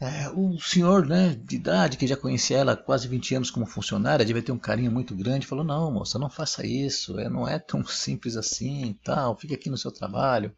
É, 0.00 0.30
o 0.30 0.58
senhor 0.58 1.06
né, 1.06 1.34
de 1.34 1.56
idade, 1.56 1.98
que 1.98 2.06
já 2.06 2.16
conhecia 2.16 2.56
ela 2.56 2.72
há 2.72 2.76
quase 2.76 3.06
20 3.06 3.34
anos 3.34 3.50
como 3.50 3.66
funcionária, 3.66 4.24
devia 4.24 4.42
ter 4.42 4.50
um 4.50 4.58
carinho 4.58 4.90
muito 4.90 5.14
grande, 5.14 5.46
falou, 5.46 5.62
não 5.62 5.92
moça, 5.92 6.18
não 6.18 6.30
faça 6.30 6.66
isso, 6.66 7.20
é, 7.20 7.28
não 7.28 7.46
é 7.46 7.58
tão 7.58 7.84
simples 7.86 8.34
assim, 8.34 8.98
tal, 9.04 9.36
fique 9.36 9.52
aqui 9.52 9.68
no 9.68 9.76
seu 9.76 9.92
trabalho. 9.92 10.56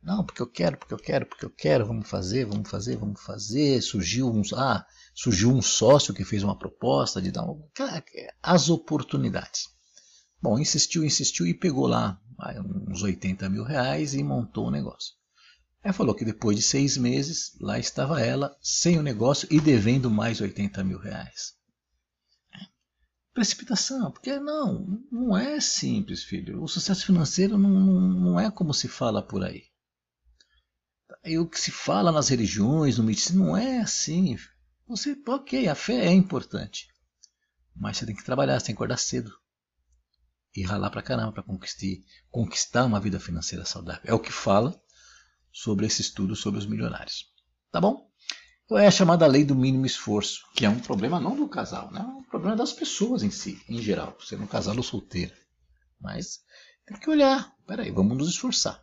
Não, 0.00 0.24
porque 0.24 0.40
eu 0.40 0.46
quero, 0.46 0.76
porque 0.76 0.94
eu 0.94 0.98
quero, 0.98 1.26
porque 1.26 1.44
eu 1.44 1.50
quero, 1.50 1.86
vamos 1.86 2.08
fazer, 2.08 2.44
vamos 2.44 2.70
fazer, 2.70 2.96
vamos 2.96 3.20
fazer. 3.20 3.82
Surgiu 3.82 4.30
um, 4.30 4.42
ah, 4.54 4.86
surgiu 5.12 5.50
um 5.50 5.62
sócio 5.62 6.14
que 6.14 6.24
fez 6.24 6.44
uma 6.44 6.56
proposta 6.56 7.20
de 7.20 7.32
dar 7.32 7.44
as 8.40 8.70
oportunidades. 8.70 9.70
Bom, 10.40 10.58
insistiu, 10.58 11.04
insistiu 11.04 11.46
e 11.46 11.54
pegou 11.54 11.86
lá 11.86 12.20
uns 12.88 13.02
80 13.02 13.48
mil 13.48 13.64
reais 13.64 14.14
e 14.14 14.22
montou 14.22 14.66
o 14.66 14.70
negócio. 14.70 15.14
Aí 15.84 15.92
falou 15.92 16.14
que 16.14 16.24
depois 16.24 16.56
de 16.56 16.62
seis 16.62 16.96
meses, 16.96 17.56
lá 17.60 17.78
estava 17.78 18.20
ela, 18.20 18.56
sem 18.62 18.98
o 18.98 19.02
negócio 19.02 19.48
e 19.50 19.60
devendo 19.60 20.08
mais 20.08 20.40
80 20.40 20.84
mil 20.84 20.98
reais. 20.98 21.54
Precipitação, 23.34 24.12
porque 24.12 24.38
não, 24.38 25.02
não 25.10 25.36
é 25.36 25.58
simples, 25.58 26.22
filho. 26.22 26.62
O 26.62 26.68
sucesso 26.68 27.04
financeiro 27.04 27.58
não, 27.58 27.70
não 27.70 28.40
é 28.40 28.50
como 28.50 28.72
se 28.72 28.86
fala 28.86 29.26
por 29.26 29.42
aí. 29.42 29.64
E 31.24 31.38
o 31.38 31.48
que 31.48 31.58
se 31.58 31.70
fala 31.70 32.12
nas 32.12 32.28
religiões, 32.28 32.98
no 32.98 33.04
misticismo, 33.04 33.46
não 33.46 33.56
é 33.56 33.80
assim. 33.80 34.36
Você, 34.86 35.16
ok, 35.26 35.66
a 35.66 35.74
fé 35.74 36.06
é 36.06 36.12
importante. 36.12 36.88
Mas 37.74 37.96
você 37.96 38.06
tem 38.06 38.14
que 38.14 38.24
trabalhar, 38.24 38.60
você 38.60 38.66
tem 38.66 38.74
que 38.74 38.78
acordar 38.78 38.98
cedo. 38.98 39.32
E 40.54 40.62
ralar 40.62 40.90
pra 40.90 41.02
caramba 41.02 41.42
conquistar, 41.42 42.04
conquistar 42.30 42.84
uma 42.84 43.00
vida 43.00 43.18
financeira 43.18 43.64
saudável. 43.64 44.02
É 44.04 44.12
o 44.12 44.20
que 44.20 44.30
fala 44.30 44.78
sobre 45.52 45.86
esse 45.86 46.00
estudo 46.00 46.34
sobre 46.34 46.58
os 46.58 46.66
milionários. 46.66 47.26
Tá 47.70 47.80
bom? 47.80 48.08
Então 48.64 48.78
é 48.78 48.86
a 48.86 48.90
chamada 48.90 49.26
lei 49.26 49.44
do 49.44 49.54
mínimo 49.54 49.84
esforço, 49.84 50.40
que 50.54 50.64
é 50.64 50.68
um 50.68 50.78
problema 50.78 51.20
não 51.20 51.36
do 51.36 51.48
casal, 51.48 51.90
né? 51.90 52.00
é 52.00 52.04
um 52.04 52.22
problema 52.22 52.56
das 52.56 52.72
pessoas 52.72 53.22
em 53.22 53.30
si, 53.30 53.60
em 53.68 53.82
geral, 53.82 54.16
sendo 54.20 54.44
um 54.44 54.46
casal 54.46 54.76
ou 54.76 54.82
solteiro. 54.82 55.34
Mas 56.00 56.40
tem 56.86 56.98
que 56.98 57.10
olhar, 57.10 57.54
peraí, 57.66 57.90
vamos 57.90 58.16
nos 58.16 58.28
esforçar. 58.28 58.80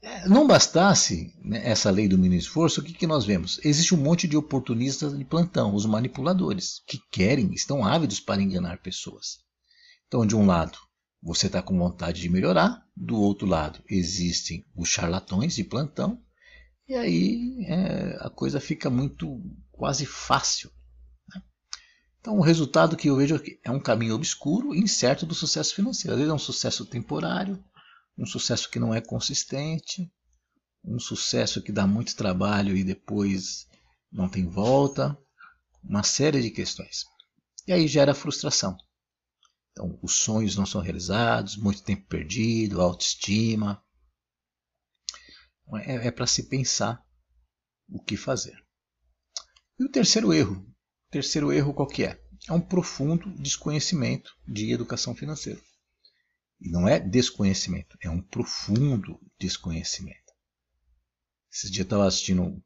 É, 0.00 0.28
não 0.28 0.46
bastasse 0.46 1.34
né, 1.42 1.68
essa 1.68 1.90
lei 1.90 2.08
do 2.08 2.16
mínimo 2.16 2.40
esforço, 2.40 2.80
o 2.80 2.84
que, 2.84 2.92
que 2.92 3.06
nós 3.06 3.24
vemos? 3.24 3.60
Existe 3.64 3.94
um 3.94 3.98
monte 3.98 4.28
de 4.28 4.36
oportunistas 4.36 5.16
de 5.16 5.24
plantão, 5.24 5.74
os 5.74 5.86
manipuladores, 5.86 6.82
que 6.86 6.98
querem, 7.10 7.52
estão 7.52 7.84
ávidos 7.84 8.20
para 8.20 8.40
enganar 8.40 8.78
pessoas. 8.78 9.40
Então, 10.06 10.24
de 10.24 10.36
um 10.36 10.46
lado, 10.46 10.78
você 11.22 11.46
está 11.46 11.60
com 11.60 11.76
vontade 11.78 12.20
de 12.20 12.28
melhorar, 12.28 12.86
do 12.96 13.20
outro 13.20 13.46
lado 13.46 13.82
existem 13.88 14.64
os 14.74 14.88
charlatões 14.88 15.54
de 15.54 15.64
plantão, 15.64 16.22
e 16.88 16.94
aí 16.94 17.64
é, 17.66 18.16
a 18.20 18.30
coisa 18.30 18.60
fica 18.60 18.88
muito 18.88 19.42
quase 19.70 20.06
fácil. 20.06 20.70
Né? 21.28 21.42
Então 22.20 22.38
o 22.38 22.42
resultado 22.42 22.96
que 22.96 23.08
eu 23.08 23.16
vejo 23.16 23.34
aqui 23.34 23.60
é 23.64 23.70
um 23.70 23.80
caminho 23.80 24.14
obscuro 24.14 24.74
e 24.74 24.78
incerto 24.78 25.26
do 25.26 25.34
sucesso 25.34 25.74
financeiro. 25.74 26.12
Às 26.14 26.18
vezes 26.18 26.30
é 26.30 26.34
um 26.34 26.38
sucesso 26.38 26.86
temporário, 26.86 27.62
um 28.16 28.24
sucesso 28.24 28.70
que 28.70 28.78
não 28.78 28.94
é 28.94 29.00
consistente, 29.00 30.10
um 30.84 30.98
sucesso 30.98 31.60
que 31.62 31.72
dá 31.72 31.86
muito 31.86 32.16
trabalho 32.16 32.76
e 32.76 32.82
depois 32.82 33.66
não 34.10 34.28
tem 34.28 34.48
volta, 34.48 35.16
uma 35.84 36.02
série 36.02 36.40
de 36.40 36.50
questões. 36.50 37.04
E 37.66 37.72
aí 37.72 37.86
gera 37.86 38.14
frustração. 38.14 38.76
Então, 39.78 39.96
os 40.02 40.16
sonhos 40.16 40.56
não 40.56 40.66
são 40.66 40.80
realizados, 40.80 41.56
muito 41.56 41.84
tempo 41.84 42.04
perdido, 42.08 42.80
autoestima. 42.80 43.80
É, 45.84 46.08
é 46.08 46.10
para 46.10 46.26
se 46.26 46.48
pensar 46.48 47.00
o 47.88 48.02
que 48.02 48.16
fazer. 48.16 48.58
E 49.78 49.84
o 49.84 49.88
terceiro 49.88 50.32
erro? 50.32 50.56
O 50.56 51.10
terceiro 51.12 51.52
erro 51.52 51.72
qual 51.72 51.86
que 51.86 52.02
é? 52.02 52.20
É 52.48 52.52
um 52.52 52.60
profundo 52.60 53.30
desconhecimento 53.40 54.36
de 54.48 54.72
educação 54.72 55.14
financeira. 55.14 55.60
E 56.60 56.68
não 56.68 56.88
é 56.88 56.98
desconhecimento, 56.98 57.96
é 58.02 58.10
um 58.10 58.20
profundo 58.20 59.20
desconhecimento. 59.38 60.32
Esses 61.52 61.70
dias 61.70 61.78
eu 61.78 61.84
estava 61.84 62.06
assistindo 62.08 62.60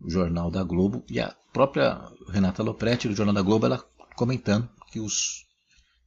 o 0.00 0.08
Jornal 0.08 0.50
da 0.50 0.64
Globo 0.64 1.04
e 1.10 1.20
a 1.20 1.32
própria 1.52 2.00
Renata 2.30 2.62
Lopretti 2.62 3.08
do 3.08 3.14
Jornal 3.14 3.34
da 3.34 3.42
Globo 3.42 3.66
ela 3.66 3.78
comentando 4.14 4.70
que 4.90 5.00
os 5.00 5.46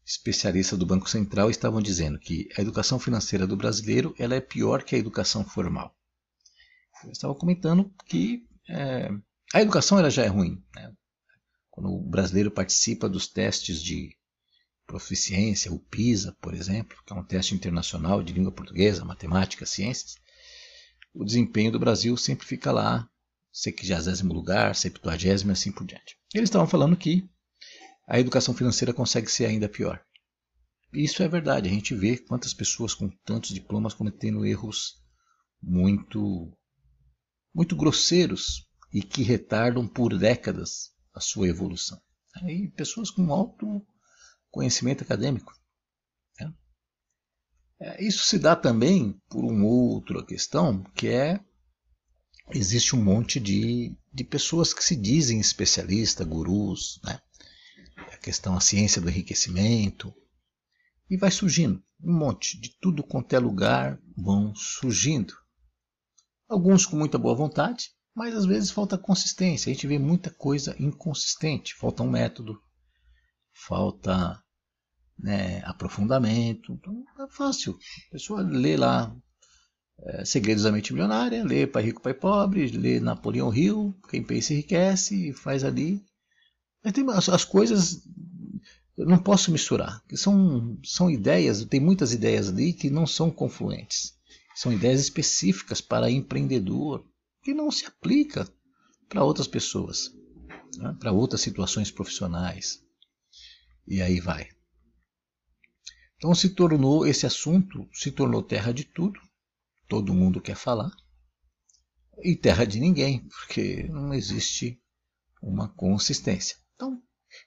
especialistas 0.10 0.80
do 0.80 0.88
Banco 0.88 1.08
Central 1.08 1.52
estavam 1.52 1.80
dizendo 1.80 2.18
que 2.18 2.50
a 2.58 2.62
educação 2.62 3.00
financeira 3.00 3.46
do 3.46 3.56
brasileiro 3.56 4.16
ela 4.18 4.34
é 4.34 4.42
pior 4.42 4.82
que 4.82 4.96
a 4.96 4.98
educação 4.98 5.46
formal. 5.46 5.96
Eu 7.04 7.12
estava 7.12 7.36
comentando 7.36 7.94
que 8.08 8.44
é, 8.68 9.10
a 9.54 9.62
educação 9.62 10.00
ela 10.00 10.10
já 10.10 10.24
é 10.24 10.28
ruim. 10.28 10.64
Né? 10.76 10.92
Quando 11.70 11.92
o 11.92 12.10
brasileiro 12.10 12.50
participa 12.50 13.08
dos 13.08 13.28
testes 13.28 13.84
de 13.84 14.18
proficiência, 14.88 15.72
o 15.72 15.80
PISA, 15.80 16.36
por 16.42 16.56
exemplo, 16.56 16.98
que 17.06 17.14
é 17.14 17.16
um 17.16 17.24
teste 17.24 17.54
internacional 17.54 18.24
de 18.24 18.34
língua 18.34 18.52
portuguesa, 18.52 19.06
matemática, 19.06 19.64
ciências, 19.64 20.16
o 21.14 21.24
desempenho 21.24 21.72
do 21.72 21.80
Brasil 21.80 22.18
sempre 22.18 22.48
fica 22.48 22.72
lá, 22.72 23.08
60 23.52 24.24
lugar, 24.34 24.76
70 24.76 25.48
e 25.48 25.52
assim 25.52 25.72
por 25.72 25.86
diante. 25.86 26.18
Eles 26.34 26.50
estavam 26.50 26.68
falando 26.68 26.98
que 26.98 27.30
a 28.10 28.20
educação 28.20 28.56
financeira 28.56 28.92
consegue 28.92 29.32
ser 29.32 29.46
ainda 29.46 29.70
pior. 29.70 30.04
Isso 30.92 31.22
é 31.22 31.28
verdade, 31.28 31.70
a 31.70 31.72
gente 31.72 31.94
vê 31.94 32.18
quantas 32.18 32.56
pessoas 32.56 32.96
com 32.96 33.08
tantos 33.24 33.52
diplomas 33.52 33.94
cometendo 33.94 34.44
erros 34.44 34.96
muito 35.62 36.52
muito 37.54 37.76
grosseiros 37.76 38.68
e 38.92 39.04
que 39.04 39.22
retardam 39.22 39.88
por 39.88 40.18
décadas 40.18 40.92
a 41.14 41.20
sua 41.20 41.48
evolução. 41.48 42.02
Aí 42.38 42.72
pessoas 42.72 43.12
com 43.12 43.32
alto 43.32 43.86
conhecimento 44.50 45.04
acadêmico. 45.04 45.54
Né? 46.40 46.54
É, 47.80 48.04
isso 48.04 48.26
se 48.26 48.40
dá 48.40 48.56
também 48.56 49.22
por 49.30 49.46
uma 49.46 49.66
outra 49.68 50.26
questão, 50.26 50.84
que 50.96 51.10
é 51.10 51.40
existe 52.52 52.96
um 52.96 53.04
monte 53.04 53.40
de, 53.40 53.96
de 54.12 54.24
pessoas 54.24 54.74
que 54.74 54.84
se 54.84 54.96
dizem 54.96 55.40
especialistas, 55.40 56.26
gurus, 56.26 57.00
né? 57.04 57.20
Questão 58.20 58.56
a 58.56 58.62
ciência 58.62 59.02
do 59.02 59.10
enriquecimento. 59.10 60.14
E 61.10 61.18
vai 61.18 61.32
surgindo 61.32 61.84
um 62.02 62.18
monte, 62.18 62.60
de 62.60 62.70
tudo 62.80 63.04
quanto 63.04 63.34
é 63.34 63.40
lugar 63.40 64.00
vão 64.16 64.54
surgindo. 64.56 65.34
Alguns 66.48 66.86
com 66.86 66.96
muita 66.96 67.18
boa 67.18 67.36
vontade, 67.36 67.90
mas 68.16 68.36
às 68.36 68.46
vezes 68.46 68.72
falta 68.72 68.98
consistência. 68.98 69.70
A 69.70 69.74
gente 69.74 69.88
vê 69.88 70.00
muita 70.00 70.32
coisa 70.32 70.76
inconsistente. 70.80 71.76
Falta 71.76 72.04
um 72.04 72.10
método, 72.10 72.60
falta 73.54 74.42
né, 75.18 75.62
aprofundamento. 75.66 76.74
Então 76.74 77.04
é 77.20 77.30
fácil. 77.30 77.78
A 78.08 78.12
pessoa 78.12 78.42
lê 78.42 78.78
lá 78.78 79.16
é, 80.00 80.26
Segredos 80.26 80.64
da 80.64 80.72
Mente 80.72 80.94
Milionária, 80.94 81.44
lê 81.44 81.68
Pai 81.68 81.84
Rico, 81.84 82.02
Pai 82.02 82.14
Pobre, 82.14 82.68
lê 82.72 83.00
Napoleão 83.00 83.54
Hill, 83.54 83.94
Quem 84.10 84.24
Pensa 84.24 84.54
Enriquece, 84.54 85.30
e 85.30 85.34
faz 85.34 85.64
ali 85.64 86.04
mas 86.90 86.94
tem, 86.94 87.10
as, 87.10 87.30
as 87.30 87.46
coisas 87.46 88.02
eu 88.98 89.06
não 89.06 89.20
posso 89.20 89.52
misturar. 89.52 90.04
São, 90.14 90.78
são 90.84 91.10
ideias, 91.10 91.64
tem 91.66 91.80
muitas 91.80 92.14
ideias 92.14 92.50
ali 92.50 92.74
que 92.74 92.90
não 92.90 93.06
são 93.06 93.30
confluentes. 93.30 94.18
São 94.56 94.74
ideias 94.74 95.00
específicas 95.00 95.80
para 95.80 96.10
empreendedor 96.10 97.06
que 97.42 97.54
não 97.54 97.72
se 97.72 97.86
aplica 97.86 98.48
para 99.08 99.24
outras 99.24 99.48
pessoas, 99.48 100.12
né? 100.78 100.96
para 101.00 101.12
outras 101.12 101.42
situações 101.42 101.92
profissionais. 101.92 102.84
E 103.88 104.02
aí 104.02 104.20
vai. 104.20 104.50
Então 106.18 106.36
se 106.36 106.50
tornou 106.50 107.08
esse 107.08 107.26
assunto 107.26 107.88
se 107.94 108.12
tornou 108.12 108.44
terra 108.44 108.74
de 108.74 108.84
tudo, 108.84 109.20
todo 109.88 110.14
mundo 110.14 110.42
quer 110.42 110.56
falar 110.56 110.92
e 112.22 112.36
terra 112.36 112.66
de 112.66 112.80
ninguém, 112.80 113.26
porque 113.30 113.84
não 113.84 114.14
existe 114.14 114.82
uma 115.42 115.70
consistência. 115.70 116.58
Então, 116.80 117.04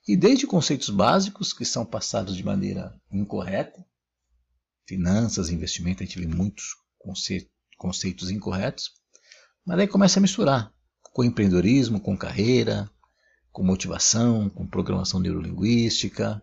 e 0.07 0.15
desde 0.15 0.47
conceitos 0.47 0.91
básicos 0.91 1.55
que 1.55 1.65
são 1.65 1.87
passados 1.87 2.37
de 2.37 2.45
maneira 2.45 2.95
incorreta, 3.11 3.83
finanças, 4.87 5.49
investimento, 5.49 6.03
a 6.03 6.07
gente 6.07 6.19
vê 6.19 6.27
muitos 6.27 6.77
conceitos 7.79 8.31
incorretos, 8.31 8.91
mas 9.65 9.79
aí 9.79 9.89
começa 9.89 10.19
a 10.19 10.23
misturar 10.23 10.71
com 11.15 11.25
empreendedorismo, 11.25 11.99
com 11.99 12.15
carreira, 12.15 12.91
com 13.51 13.65
motivação, 13.65 14.51
com 14.51 14.67
programação 14.67 15.19
neurolinguística. 15.19 16.43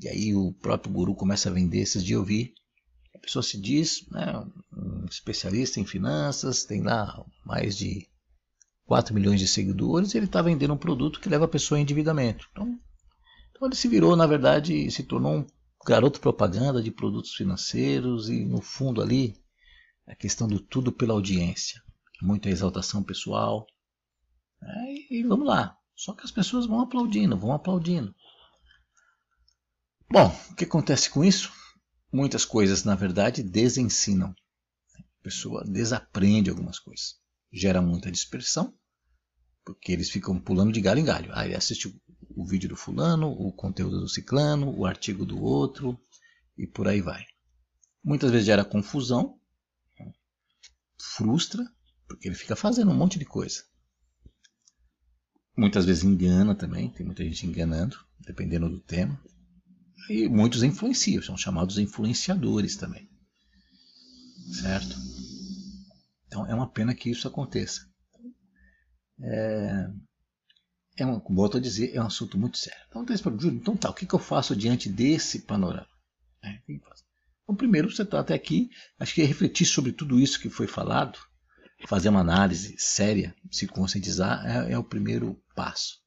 E 0.00 0.08
aí 0.08 0.34
o 0.34 0.52
próprio 0.52 0.92
guru 0.92 1.14
começa 1.14 1.48
a 1.48 1.52
vender 1.52 1.78
esses 1.78 2.04
de 2.04 2.16
ouvir. 2.16 2.54
A 3.14 3.18
pessoa 3.20 3.42
se 3.42 3.56
diz 3.56 4.04
né, 4.10 4.32
um 4.72 5.04
especialista 5.04 5.78
em 5.78 5.86
finanças, 5.86 6.64
tem 6.64 6.82
lá 6.82 7.24
mais 7.44 7.76
de 7.76 8.09
4 8.90 9.14
milhões 9.14 9.38
de 9.38 9.46
seguidores, 9.46 10.12
e 10.12 10.16
ele 10.16 10.26
está 10.26 10.42
vendendo 10.42 10.74
um 10.74 10.76
produto 10.76 11.20
que 11.20 11.28
leva 11.28 11.44
a 11.44 11.48
pessoa 11.48 11.78
a 11.78 11.80
endividamento. 11.80 12.48
Então, 12.50 12.76
então 13.48 13.68
ele 13.68 13.76
se 13.76 13.86
virou, 13.86 14.16
na 14.16 14.26
verdade, 14.26 14.90
se 14.90 15.04
tornou 15.04 15.32
um 15.32 15.46
garoto 15.86 16.18
propaganda 16.18 16.82
de 16.82 16.90
produtos 16.90 17.34
financeiros 17.34 18.28
e 18.28 18.44
no 18.44 18.60
fundo 18.60 19.00
ali 19.00 19.36
a 20.08 20.16
questão 20.16 20.48
do 20.48 20.58
tudo 20.58 20.90
pela 20.90 21.14
audiência, 21.14 21.80
muita 22.20 22.50
exaltação 22.50 23.00
pessoal. 23.00 23.64
É, 24.60 25.14
e 25.14 25.22
vamos 25.22 25.46
lá, 25.46 25.78
só 25.94 26.12
que 26.12 26.24
as 26.24 26.32
pessoas 26.32 26.66
vão 26.66 26.80
aplaudindo, 26.80 27.38
vão 27.38 27.52
aplaudindo. 27.52 28.12
Bom, 30.10 30.36
o 30.50 30.54
que 30.56 30.64
acontece 30.64 31.08
com 31.10 31.24
isso? 31.24 31.52
Muitas 32.12 32.44
coisas, 32.44 32.82
na 32.82 32.96
verdade, 32.96 33.40
desensinam. 33.40 34.34
A 34.98 35.22
pessoa 35.22 35.62
desaprende 35.64 36.50
algumas 36.50 36.80
coisas. 36.80 37.20
Gera 37.52 37.80
muita 37.80 38.10
dispersão, 38.10 38.74
porque 39.64 39.92
eles 39.92 40.10
ficam 40.10 40.38
pulando 40.38 40.72
de 40.72 40.80
galho 40.80 41.00
em 41.00 41.04
galho. 41.04 41.30
Aí 41.34 41.54
assiste 41.54 41.88
o 42.36 42.44
vídeo 42.44 42.68
do 42.68 42.76
fulano, 42.76 43.30
o 43.30 43.52
conteúdo 43.52 44.00
do 44.00 44.08
ciclano, 44.08 44.76
o 44.76 44.86
artigo 44.86 45.24
do 45.24 45.40
outro, 45.40 45.98
e 46.56 46.66
por 46.66 46.88
aí 46.88 47.00
vai. 47.00 47.24
Muitas 48.02 48.30
vezes 48.30 48.46
gera 48.46 48.64
confusão, 48.64 49.38
frustra, 50.98 51.64
porque 52.06 52.28
ele 52.28 52.34
fica 52.34 52.56
fazendo 52.56 52.90
um 52.90 52.96
monte 52.96 53.18
de 53.18 53.24
coisa. 53.24 53.64
Muitas 55.56 55.84
vezes 55.84 56.04
engana 56.04 56.54
também, 56.54 56.90
tem 56.90 57.04
muita 57.04 57.24
gente 57.24 57.46
enganando, 57.46 57.96
dependendo 58.20 58.68
do 58.68 58.80
tema. 58.80 59.20
E 60.08 60.28
muitos 60.28 60.62
influenciam, 60.62 61.22
são 61.22 61.36
chamados 61.36 61.78
influenciadores 61.78 62.76
também. 62.76 63.08
Certo? 64.52 64.96
Então 66.26 66.46
é 66.46 66.54
uma 66.54 66.70
pena 66.70 66.94
que 66.94 67.10
isso 67.10 67.28
aconteça. 67.28 67.89
É, 69.22 69.90
é 70.98 71.06
um, 71.06 71.18
como 71.20 71.40
volto 71.40 71.56
a 71.56 71.60
dizer, 71.60 71.94
é 71.94 72.02
um 72.02 72.06
assunto 72.06 72.38
muito 72.38 72.58
sério. 72.58 72.80
Então, 72.88 73.04
Júlio, 73.38 73.58
então 73.58 73.76
tá, 73.76 73.90
o 73.90 73.94
que, 73.94 74.06
que 74.06 74.14
eu 74.14 74.18
faço 74.18 74.54
diante 74.54 74.88
desse 74.88 75.40
panorama? 75.40 75.88
É, 76.42 76.58
então, 76.68 77.56
primeiro, 77.56 77.90
você 77.90 78.02
está 78.02 78.20
até 78.20 78.34
aqui, 78.34 78.70
acho 78.98 79.14
que 79.14 79.22
é 79.22 79.24
refletir 79.24 79.66
sobre 79.66 79.92
tudo 79.92 80.18
isso 80.20 80.40
que 80.40 80.48
foi 80.48 80.66
falado, 80.66 81.18
fazer 81.86 82.08
uma 82.08 82.20
análise 82.20 82.76
séria, 82.78 83.34
se 83.50 83.66
conscientizar, 83.66 84.46
é, 84.46 84.72
é 84.72 84.78
o 84.78 84.84
primeiro 84.84 85.42
passo. 85.54 86.00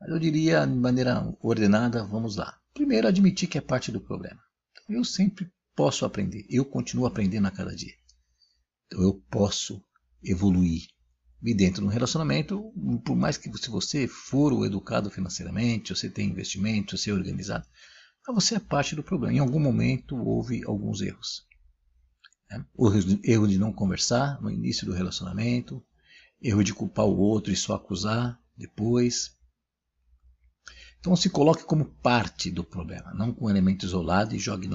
Mas 0.00 0.10
eu 0.10 0.18
diria, 0.18 0.66
de 0.66 0.74
maneira 0.74 1.34
ordenada, 1.40 2.04
vamos 2.04 2.36
lá. 2.36 2.58
Primeiro, 2.72 3.08
admitir 3.08 3.48
que 3.48 3.58
é 3.58 3.60
parte 3.60 3.90
do 3.90 4.00
problema. 4.00 4.40
Então, 4.72 4.96
eu 4.96 5.04
sempre 5.04 5.50
posso 5.74 6.04
aprender, 6.04 6.46
eu 6.48 6.64
continuo 6.64 7.06
aprendendo 7.06 7.46
a 7.46 7.50
cada 7.50 7.74
dia. 7.74 7.94
Então, 8.86 9.02
eu 9.02 9.14
posso 9.30 9.84
evoluir. 10.22 10.88
E 11.42 11.54
dentro 11.54 11.82
do 11.82 11.88
relacionamento, 11.88 12.72
por 13.04 13.14
mais 13.14 13.36
que 13.36 13.50
se 13.58 13.70
você 13.70 14.08
for 14.08 14.66
educado 14.66 15.08
financeiramente, 15.08 15.94
você 15.94 16.10
tem 16.10 16.30
investimento, 16.30 16.96
você 16.98 17.10
é 17.10 17.14
organizado, 17.14 17.66
você 18.26 18.56
é 18.56 18.60
parte 18.60 18.96
do 18.96 19.02
problema. 19.02 19.34
Em 19.34 19.38
algum 19.38 19.60
momento 19.60 20.16
houve 20.16 20.62
alguns 20.66 21.00
erros. 21.00 21.46
Né? 22.50 22.64
O 22.74 22.90
erro 23.24 23.46
de 23.46 23.58
não 23.58 23.72
conversar 23.72 24.40
no 24.42 24.50
início 24.50 24.84
do 24.84 24.92
relacionamento, 24.92 25.82
erro 26.42 26.64
de 26.64 26.74
culpar 26.74 27.06
o 27.06 27.16
outro 27.16 27.52
e 27.52 27.56
só 27.56 27.74
acusar 27.74 28.38
depois. 28.56 29.36
Então 30.98 31.14
se 31.14 31.30
coloque 31.30 31.64
como 31.64 31.84
parte 31.84 32.50
do 32.50 32.64
problema, 32.64 33.14
não 33.14 33.32
com 33.32 33.46
um 33.46 33.50
elemento 33.50 33.86
isolado 33.86 34.34
e 34.34 34.38
jogue 34.38 34.68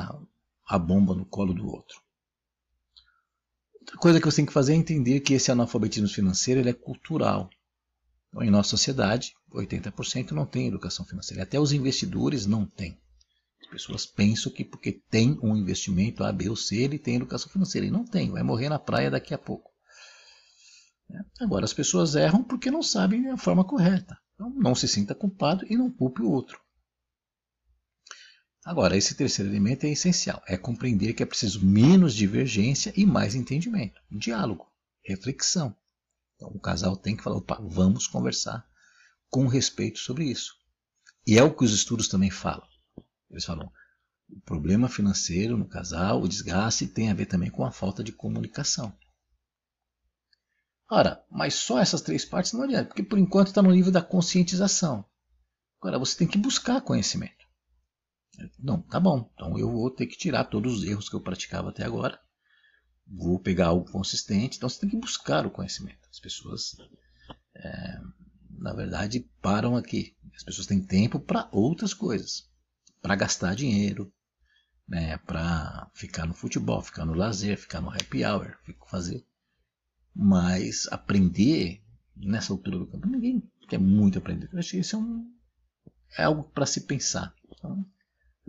a 0.68 0.80
bomba 0.80 1.14
no 1.14 1.26
colo 1.26 1.54
do 1.54 1.68
outro. 1.68 2.03
Outra 3.84 3.98
coisa 3.98 4.20
que 4.20 4.26
você 4.26 4.38
tem 4.38 4.46
que 4.46 4.54
fazer 4.54 4.74
é 4.74 4.76
entender 4.76 5.20
que 5.20 5.34
esse 5.34 5.52
analfabetismo 5.52 6.08
financeiro 6.08 6.60
ele 6.60 6.70
é 6.70 6.74
cultural. 6.74 7.50
Então, 8.30 8.44
em 8.44 8.50
nossa 8.50 8.70
sociedade, 8.70 9.34
80% 9.54 10.32
não 10.32 10.46
tem 10.46 10.68
educação 10.68 11.06
financeira. 11.06 11.44
Até 11.44 11.60
os 11.60 11.72
investidores 11.72 12.46
não 12.46 12.66
têm 12.66 12.98
pessoas 13.74 14.06
pensam 14.06 14.52
que 14.52 14.64
porque 14.64 15.02
tem 15.10 15.40
um 15.42 15.58
investimento 15.58 16.24
A, 16.24 16.32
B 16.32 16.48
ou 16.48 16.56
C, 16.56 16.78
ele 16.78 17.00
tem 17.00 17.16
educação 17.16 17.52
financeira. 17.52 17.88
E 17.88 17.92
não 17.92 18.06
tem, 18.06 18.30
vai 18.30 18.44
morrer 18.44 18.70
na 18.70 18.78
praia 18.78 19.10
daqui 19.10 19.34
a 19.34 19.38
pouco. 19.38 19.72
É. 21.12 21.44
Agora, 21.44 21.66
as 21.66 21.74
pessoas 21.74 22.14
erram 22.14 22.44
porque 22.44 22.70
não 22.70 22.84
sabem 22.84 23.30
a 23.30 23.38
forma 23.38 23.66
correta. 23.66 24.16
Então, 24.36 24.52
não 24.52 24.76
se 24.76 24.88
sinta 24.88 25.16
culpado 25.16 25.66
e 25.68 25.76
não 25.76 25.90
culpe 25.90 26.22
o 26.22 26.30
outro. 26.30 26.60
Agora, 28.66 28.96
esse 28.96 29.14
terceiro 29.16 29.52
elemento 29.52 29.86
é 29.86 29.90
essencial. 29.90 30.42
É 30.48 30.58
compreender 30.58 31.14
que 31.14 31.22
é 31.22 31.26
preciso 31.26 31.66
menos 31.66 32.14
divergência 32.14 32.94
e 32.96 33.06
mais 33.06 33.36
entendimento. 33.36 34.00
Diálogo, 34.10 34.66
reflexão. 35.04 35.76
Então, 36.36 36.50
o 36.50 36.60
casal 36.60 36.96
tem 36.96 37.16
que 37.16 37.24
falar, 37.24 37.38
opa, 37.38 37.60
vamos 37.62 38.08
conversar 38.08 38.66
com 39.30 39.48
respeito 39.48 40.00
sobre 40.00 40.26
isso. 40.26 40.54
E 41.28 41.38
é 41.38 41.44
o 41.44 41.54
que 41.54 41.66
os 41.66 41.74
estudos 41.74 42.08
também 42.08 42.30
falam. 42.30 42.68
Eles 43.30 43.46
falam, 43.46 43.72
o 44.30 44.40
problema 44.42 44.88
financeiro 44.88 45.58
no 45.58 45.68
casal, 45.68 46.22
o 46.22 46.28
desgaste, 46.28 46.88
tem 46.88 47.10
a 47.10 47.14
ver 47.14 47.26
também 47.26 47.50
com 47.50 47.66
a 47.66 47.72
falta 47.72 48.04
de 48.04 48.12
comunicação. 48.12 48.96
Ora, 50.90 51.26
mas 51.30 51.56
só 51.56 51.80
essas 51.80 52.02
três 52.02 52.24
partes 52.24 52.54
não 52.54 52.64
adianta, 52.64 52.86
porque 52.86 53.04
por 53.04 53.18
enquanto 53.18 53.48
está 53.48 53.62
no 53.62 53.72
nível 53.72 53.92
da 53.92 54.02
conscientização. 54.02 55.06
Agora 55.82 56.00
você 56.00 56.18
tem 56.18 56.28
que 56.28 56.38
buscar 56.38 56.82
conhecimento. 56.82 57.43
Não, 58.60 58.82
tá 58.82 59.00
bom, 59.00 59.30
então 59.34 59.58
eu 59.58 59.72
vou 59.72 59.92
ter 59.92 60.08
que 60.08 60.18
tirar 60.18 60.46
todos 60.46 60.80
os 60.80 60.84
erros 60.84 61.10
que 61.10 61.16
eu 61.16 61.22
praticava 61.22 61.70
até 61.70 61.84
agora. 61.86 62.20
Vou 63.06 63.40
pegar 63.40 63.68
algo 63.68 63.90
consistente, 63.92 64.58
então 64.58 64.68
você 64.68 64.80
tem 64.80 64.90
que 64.90 64.98
buscar 64.98 65.46
o 65.46 65.52
conhecimento. 65.52 66.08
As 66.10 66.20
pessoas, 66.20 66.76
é, 67.56 68.00
na 68.50 68.74
verdade, 68.74 69.30
param 69.42 69.76
aqui. 69.76 70.16
As 70.36 70.44
pessoas 70.44 70.68
têm 70.68 70.82
tempo 70.82 71.20
para 71.20 71.48
outras 71.52 71.94
coisas 71.94 72.50
para 73.04 73.16
gastar 73.18 73.54
dinheiro, 73.54 74.12
né, 74.88 75.18
para 75.18 75.92
ficar 75.94 76.26
no 76.26 76.34
futebol, 76.34 76.82
ficar 76.82 77.06
no 77.06 77.14
lazer, 77.14 77.58
ficar 77.58 77.82
no 77.82 77.90
happy 77.90 78.24
hour, 78.24 78.58
fazer. 78.90 79.26
Mas 80.16 80.88
aprender 80.90 81.84
nessa 82.16 82.54
altura 82.54 82.80
do 82.80 82.88
campo, 82.88 83.08
ninguém 83.08 83.44
quer 83.68 83.80
muito 83.80 84.18
aprender. 84.18 84.50
Eu 84.54 84.60
acho 84.60 84.72
que 84.72 84.78
isso 84.78 84.96
é, 84.96 85.00
um, 85.00 85.34
é 86.18 86.24
algo 86.24 86.44
para 86.44 86.66
se 86.66 86.82
pensar. 86.82 87.36
Então, 87.52 87.86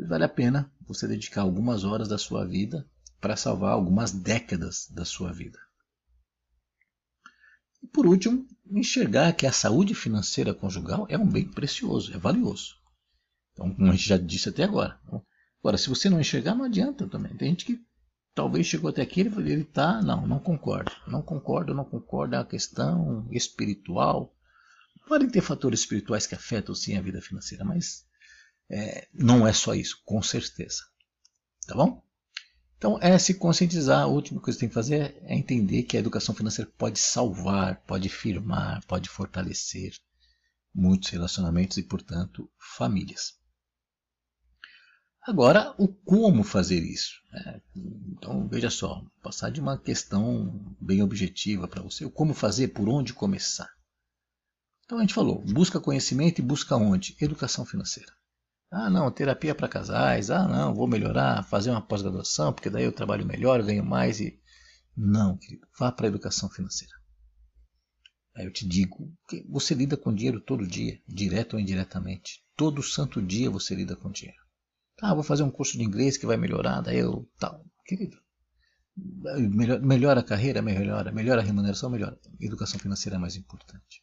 vale 0.03 0.25
a 0.25 0.29
pena 0.29 0.71
você 0.87 1.07
dedicar 1.07 1.43
algumas 1.43 1.85
horas 1.85 2.09
da 2.09 2.19
sua 2.19 2.45
vida 2.45 2.89
para 3.21 3.37
salvar 3.37 3.73
algumas 3.73 4.11
décadas 4.11 4.89
da 4.91 5.05
sua 5.05 5.33
vida. 5.33 5.59
E 7.83 7.87
por 7.87 8.07
último, 8.07 8.47
enxergar 8.71 9.33
que 9.35 9.47
a 9.47 9.53
saúde 9.53 9.95
financeira 9.95 10.55
conjugal 10.55 11.07
é 11.09 11.19
um 11.19 11.29
bem 11.29 11.51
precioso, 11.51 12.13
é 12.15 12.19
valioso. 12.19 12.77
Então, 13.53 13.73
como 13.73 13.89
a 13.89 13.93
gente 13.93 14.09
já 14.09 14.17
disse 14.17 14.49
até 14.49 14.65
agora. 14.65 14.99
Agora, 15.61 15.79
se 15.79 15.89
você 15.89 16.11
não 16.11 16.21
enxergar, 16.21 16.55
não 16.55 16.65
adianta 16.65 17.09
também. 17.09 17.37
Tem 17.37 17.51
gente 17.51 17.65
que 17.65 17.81
talvez 18.35 18.67
chegou 18.67 18.91
até 18.91 19.03
aqui 19.03 19.21
e 19.21 19.27
ele 19.27 19.63
está, 19.63 20.03
não, 20.03 20.27
não 20.27 20.39
concordo. 20.39 20.93
Não 21.07 21.23
concordo, 21.23 21.75
não 21.75 21.85
concordo. 21.85 22.35
É 22.35 22.39
uma 22.39 22.45
questão 22.45 23.27
espiritual. 23.31 24.35
Podem 25.07 25.31
ter 25.31 25.41
fatores 25.41 25.81
espirituais 25.81 26.27
que 26.27 26.35
afetam 26.35 26.75
sim 26.75 26.97
a 26.97 27.03
vida 27.03 27.23
financeira, 27.23 27.65
mas 27.65 28.05
é, 28.70 29.09
não 29.12 29.46
é 29.46 29.53
só 29.53 29.74
isso, 29.74 30.00
com 30.05 30.22
certeza. 30.22 30.83
Tá 31.66 31.74
bom? 31.74 32.03
Então, 32.77 32.98
é 33.00 33.18
se 33.18 33.35
conscientizar. 33.35 34.03
A 34.03 34.07
última 34.07 34.40
coisa 34.40 34.57
que 34.57 34.61
tem 34.61 34.68
que 34.68 34.74
fazer 34.74 35.16
é 35.22 35.35
entender 35.35 35.85
que 35.85 35.96
a 35.96 36.00
educação 36.00 36.35
financeira 36.35 36.70
pode 36.77 36.98
salvar, 36.98 37.83
pode 37.87 38.09
firmar, 38.09 38.85
pode 38.87 39.09
fortalecer 39.09 39.94
muitos 40.74 41.09
relacionamentos 41.09 41.79
e, 41.79 41.83
portanto, 41.83 42.50
famílias. 42.59 43.38
Agora, 45.22 45.74
o 45.79 45.88
como 45.88 46.44
fazer 46.44 46.83
isso? 46.83 47.22
Né? 47.33 47.62
Então, 47.74 48.46
veja 48.46 48.68
só, 48.68 49.03
passar 49.22 49.50
de 49.50 49.61
uma 49.61 49.79
questão 49.79 50.77
bem 50.79 51.03
objetiva 51.03 51.66
para 51.66 51.83
você, 51.83 52.05
o 52.05 52.11
como 52.11 52.35
fazer, 52.35 52.68
por 52.68 52.87
onde 52.87 53.14
começar. 53.14 53.72
Então, 54.85 54.98
a 54.98 55.00
gente 55.00 55.14
falou, 55.14 55.42
busca 55.42 55.81
conhecimento 55.81 56.40
e 56.40 56.44
busca 56.44 56.77
onde? 56.77 57.16
Educação 57.18 57.64
financeira. 57.64 58.12
Ah, 58.77 58.91
não, 58.91 59.09
terapia 59.09 59.55
para 59.55 59.69
casais. 59.69 60.31
Ah, 60.31 60.49
não, 60.49 60.75
vou 60.75 60.89
melhorar, 60.89 61.45
fazer 61.45 61.71
uma 61.71 61.81
pós-graduação, 61.81 62.53
porque 62.53 62.69
daí 62.69 62.83
eu 62.83 62.91
trabalho 62.93 63.25
melhor, 63.25 63.61
eu 63.61 63.67
ganho 63.67 63.85
mais 63.85 64.19
e 64.19 64.37
não, 64.97 65.37
querido, 65.37 65.65
vá 65.79 65.93
para 65.93 66.07
a 66.07 66.09
educação 66.09 66.51
financeira. 66.51 66.93
Aí 68.37 68.45
eu 68.45 68.53
te 68.53 68.67
digo, 68.67 69.13
você 69.49 69.75
lida 69.75 69.97
com 69.97 70.13
dinheiro 70.13 70.41
todo 70.41 70.67
dia, 70.67 71.01
direto 71.07 71.55
ou 71.55 71.61
indiretamente. 71.61 72.45
Todo 72.57 72.83
santo 72.83 73.23
dia 73.23 73.49
você 73.49 73.77
lida 73.77 73.95
com 73.95 74.11
dinheiro. 74.11 74.43
Ah, 75.01 75.15
vou 75.15 75.23
fazer 75.23 75.45
um 75.45 75.53
curso 75.53 75.79
de 75.79 75.85
inglês 75.85 76.17
que 76.17 76.27
vai 76.27 76.37
melhorar, 76.37 76.81
daí 76.81 76.99
eu 76.99 77.31
tal. 77.39 77.65
Querido, 77.87 78.17
melhor, 78.97 79.81
melhora 79.83 80.19
a 80.19 80.25
carreira, 80.25 80.61
melhora, 80.61 81.13
melhora 81.13 81.41
a 81.41 81.45
remuneração, 81.45 81.91
melhora. 81.91 82.19
Educação 82.41 82.81
financeira 82.81 83.15
é 83.15 83.21
mais 83.21 83.37
importante. 83.37 84.03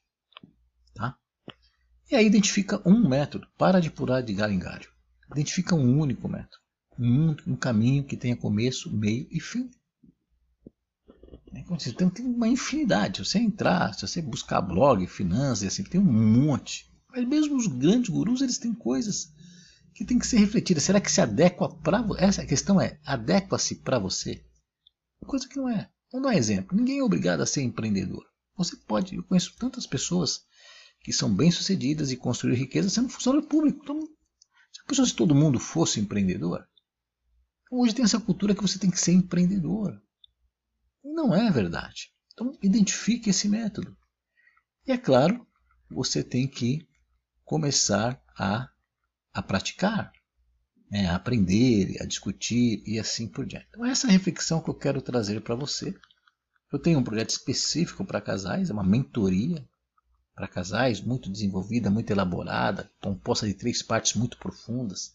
E 2.11 2.15
aí 2.15 2.25
identifica 2.25 2.81
um 2.85 3.07
método. 3.07 3.47
Para 3.57 3.79
de 3.79 3.89
pular 3.89 4.19
de 4.21 4.33
galho 4.33 4.53
em 4.53 4.59
galho. 4.59 4.89
Identifica 5.31 5.73
um 5.73 5.97
único 5.97 6.27
método. 6.27 6.57
Um, 6.99 7.33
um 7.47 7.55
caminho 7.55 8.03
que 8.03 8.17
tenha 8.17 8.35
começo, 8.35 8.91
meio 8.91 9.27
e 9.31 9.39
fim. 9.39 9.71
Então 11.87 12.09
tem 12.09 12.25
uma 12.25 12.49
infinidade. 12.49 13.19
Se 13.19 13.31
você 13.31 13.39
entrar, 13.39 13.93
se 13.93 14.05
você 14.05 14.21
buscar 14.21 14.61
blog, 14.61 15.07
finanças, 15.07 15.67
assim, 15.67 15.83
tem 15.83 16.01
um 16.01 16.03
monte. 16.03 16.91
Mas 17.09 17.25
mesmo 17.25 17.55
os 17.55 17.67
grandes 17.67 18.09
gurus, 18.09 18.41
eles 18.41 18.57
têm 18.57 18.73
coisas 18.73 19.31
que 19.93 20.03
tem 20.03 20.19
que 20.19 20.27
ser 20.27 20.37
refletidas. 20.37 20.83
Será 20.83 20.99
que 20.99 21.11
se 21.11 21.21
adequa 21.21 21.69
para 21.77 22.05
Essa 22.17 22.45
questão 22.45 22.79
é, 22.79 22.99
adequa-se 23.05 23.75
para 23.75 23.99
você? 23.99 24.43
Coisa 25.25 25.47
que 25.47 25.55
não 25.55 25.69
é. 25.69 25.89
Vamos 26.11 26.27
dar 26.27 26.35
um 26.35 26.37
exemplo. 26.37 26.75
Ninguém 26.75 26.99
é 26.99 27.03
obrigado 27.03 27.39
a 27.39 27.45
ser 27.45 27.61
empreendedor. 27.61 28.25
Você 28.57 28.75
pode, 28.75 29.15
eu 29.15 29.23
conheço 29.23 29.55
tantas 29.57 29.87
pessoas 29.87 30.41
que 31.03 31.11
são 31.11 31.33
bem-sucedidas 31.33 32.11
e 32.11 32.17
construíram 32.17 32.59
riqueza 32.59 32.89
sendo 32.89 33.09
funcionário 33.09 33.47
público. 33.47 33.79
Então, 33.81 33.99
a 34.83 34.87
pessoa, 34.87 35.07
se 35.07 35.15
todo 35.15 35.35
mundo 35.35 35.59
fosse 35.59 35.99
empreendedor, 35.99 36.67
hoje 37.71 37.93
tem 37.93 38.05
essa 38.05 38.19
cultura 38.19 38.55
que 38.55 38.61
você 38.61 38.77
tem 38.77 38.91
que 38.91 38.99
ser 38.99 39.11
empreendedor. 39.11 40.01
Não 41.03 41.33
é 41.33 41.49
verdade. 41.49 42.13
Então, 42.33 42.57
identifique 42.61 43.29
esse 43.29 43.49
método. 43.49 43.97
E 44.85 44.91
é 44.91 44.97
claro, 44.97 45.45
você 45.89 46.23
tem 46.23 46.47
que 46.47 46.87
começar 47.43 48.21
a, 48.37 48.69
a 49.33 49.41
praticar, 49.41 50.11
né, 50.89 51.07
a 51.07 51.15
aprender, 51.15 51.97
a 52.01 52.05
discutir 52.05 52.83
e 52.85 52.99
assim 52.99 53.27
por 53.27 53.45
diante. 53.45 53.67
Então, 53.69 53.85
essa 53.85 54.07
é 54.07 54.09
a 54.09 54.13
reflexão 54.13 54.61
que 54.61 54.69
eu 54.69 54.75
quero 54.75 55.01
trazer 55.01 55.41
para 55.41 55.55
você. 55.55 55.93
Eu 56.71 56.79
tenho 56.79 56.99
um 56.99 57.03
projeto 57.03 57.31
específico 57.31 58.05
para 58.05 58.21
casais, 58.21 58.69
é 58.69 58.73
uma 58.73 58.83
mentoria 58.83 59.67
para 60.33 60.47
casais, 60.47 61.01
muito 61.01 61.29
desenvolvida, 61.29 61.89
muito 61.89 62.11
elaborada, 62.11 62.91
composta 63.01 63.47
de 63.47 63.53
três 63.53 63.81
partes 63.81 64.13
muito 64.13 64.37
profundas. 64.37 65.13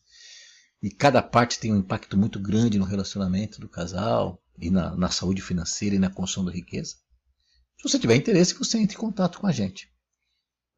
E 0.83 0.91
cada 0.91 1.23
parte 1.23 1.59
tem 1.59 1.73
um 1.73 1.79
impacto 1.79 2.17
muito 2.17 2.39
grande 2.39 2.79
no 2.79 2.85
relacionamento 2.85 3.61
do 3.61 3.69
casal, 3.69 4.43
e 4.59 4.71
na, 4.71 4.95
na 4.97 5.11
saúde 5.11 5.43
financeira 5.43 5.97
e 5.97 5.99
na 5.99 6.11
construção 6.11 6.45
da 6.45 6.53
riqueza. 6.53 6.97
Se 7.77 7.89
você 7.89 7.99
tiver 7.99 8.17
interesse, 8.17 8.55
você 8.55 8.79
entre 8.79 8.97
em 8.97 9.01
contato 9.01 9.39
com 9.39 9.47
a 9.47 9.53
gente. 9.53 9.93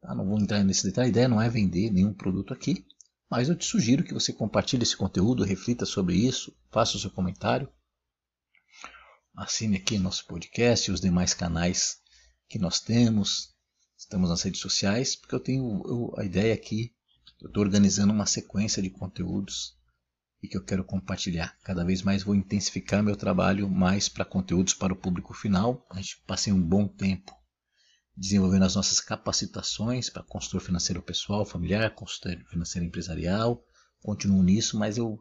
Tá? 0.01 0.13
Não 0.13 0.27
vou 0.27 0.39
entrar 0.39 0.63
nesse 0.63 0.83
detalhe, 0.83 1.07
a 1.07 1.09
ideia 1.09 1.27
não 1.27 1.41
é 1.41 1.49
vender 1.49 1.91
nenhum 1.91 2.13
produto 2.13 2.53
aqui, 2.53 2.85
mas 3.29 3.47
eu 3.47 3.55
te 3.55 3.65
sugiro 3.65 4.03
que 4.03 4.13
você 4.13 4.33
compartilhe 4.33 4.83
esse 4.83 4.97
conteúdo, 4.97 5.43
reflita 5.43 5.85
sobre 5.85 6.15
isso, 6.15 6.55
faça 6.71 6.97
o 6.97 6.99
seu 6.99 7.11
comentário. 7.11 7.71
Assine 9.35 9.77
aqui 9.77 9.97
nosso 9.97 10.25
podcast 10.25 10.89
e 10.89 10.93
os 10.93 10.99
demais 10.99 11.33
canais 11.33 11.99
que 12.49 12.59
nós 12.59 12.81
temos. 12.81 13.55
Estamos 13.99 14.29
nas 14.29 14.41
redes 14.43 14.61
sociais, 14.61 15.13
porque 15.13 15.35
eu 15.35 15.41
tenho 15.41 15.83
eu, 15.85 16.13
a 16.17 16.23
ideia 16.23 16.53
aqui, 16.53 16.95
eu 17.41 17.49
estou 17.49 17.61
organizando 17.61 18.13
uma 18.13 18.25
sequência 18.25 18.81
de 18.81 18.89
conteúdos 18.89 19.77
e 20.41 20.47
que 20.47 20.55
eu 20.55 20.63
quero 20.63 20.85
compartilhar. 20.85 21.59
Cada 21.63 21.83
vez 21.83 22.01
mais 22.01 22.23
vou 22.23 22.33
intensificar 22.33 23.03
meu 23.03 23.17
trabalho 23.17 23.69
mais 23.69 24.07
para 24.07 24.23
conteúdos 24.23 24.73
para 24.73 24.93
o 24.93 24.95
público 24.95 25.33
final. 25.33 25.85
A 25.91 25.97
gente 25.97 26.23
passei 26.25 26.53
um 26.53 26.61
bom 26.61 26.87
tempo 26.87 27.35
desenvolvendo 28.15 28.63
as 28.63 28.75
nossas 28.75 29.01
capacitações 29.01 30.09
para 30.09 30.23
consultor 30.23 30.61
financeiro 30.61 31.01
pessoal, 31.01 31.45
familiar, 31.45 31.93
consultor 31.93 32.37
financeiro 32.49 32.87
empresarial. 32.87 33.61
Continuo 34.01 34.41
nisso, 34.41 34.79
mas 34.79 34.97
eu 34.97 35.19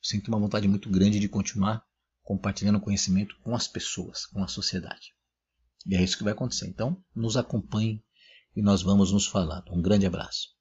sinto 0.00 0.28
uma 0.28 0.38
vontade 0.38 0.68
muito 0.68 0.90
grande 0.90 1.18
de 1.18 1.28
continuar 1.28 1.82
compartilhando 2.22 2.80
conhecimento 2.80 3.34
com 3.42 3.54
as 3.54 3.66
pessoas, 3.66 4.26
com 4.26 4.44
a 4.44 4.46
sociedade. 4.46 5.14
E 5.86 5.96
é 5.96 6.02
isso 6.02 6.18
que 6.18 6.24
vai 6.24 6.34
acontecer. 6.34 6.68
Então, 6.68 7.02
nos 7.16 7.38
acompanhe 7.38 8.04
e 8.54 8.62
nós 8.62 8.82
vamos 8.82 9.12
nos 9.12 9.26
falando. 9.26 9.72
Um 9.72 9.82
grande 9.82 10.06
abraço. 10.06 10.59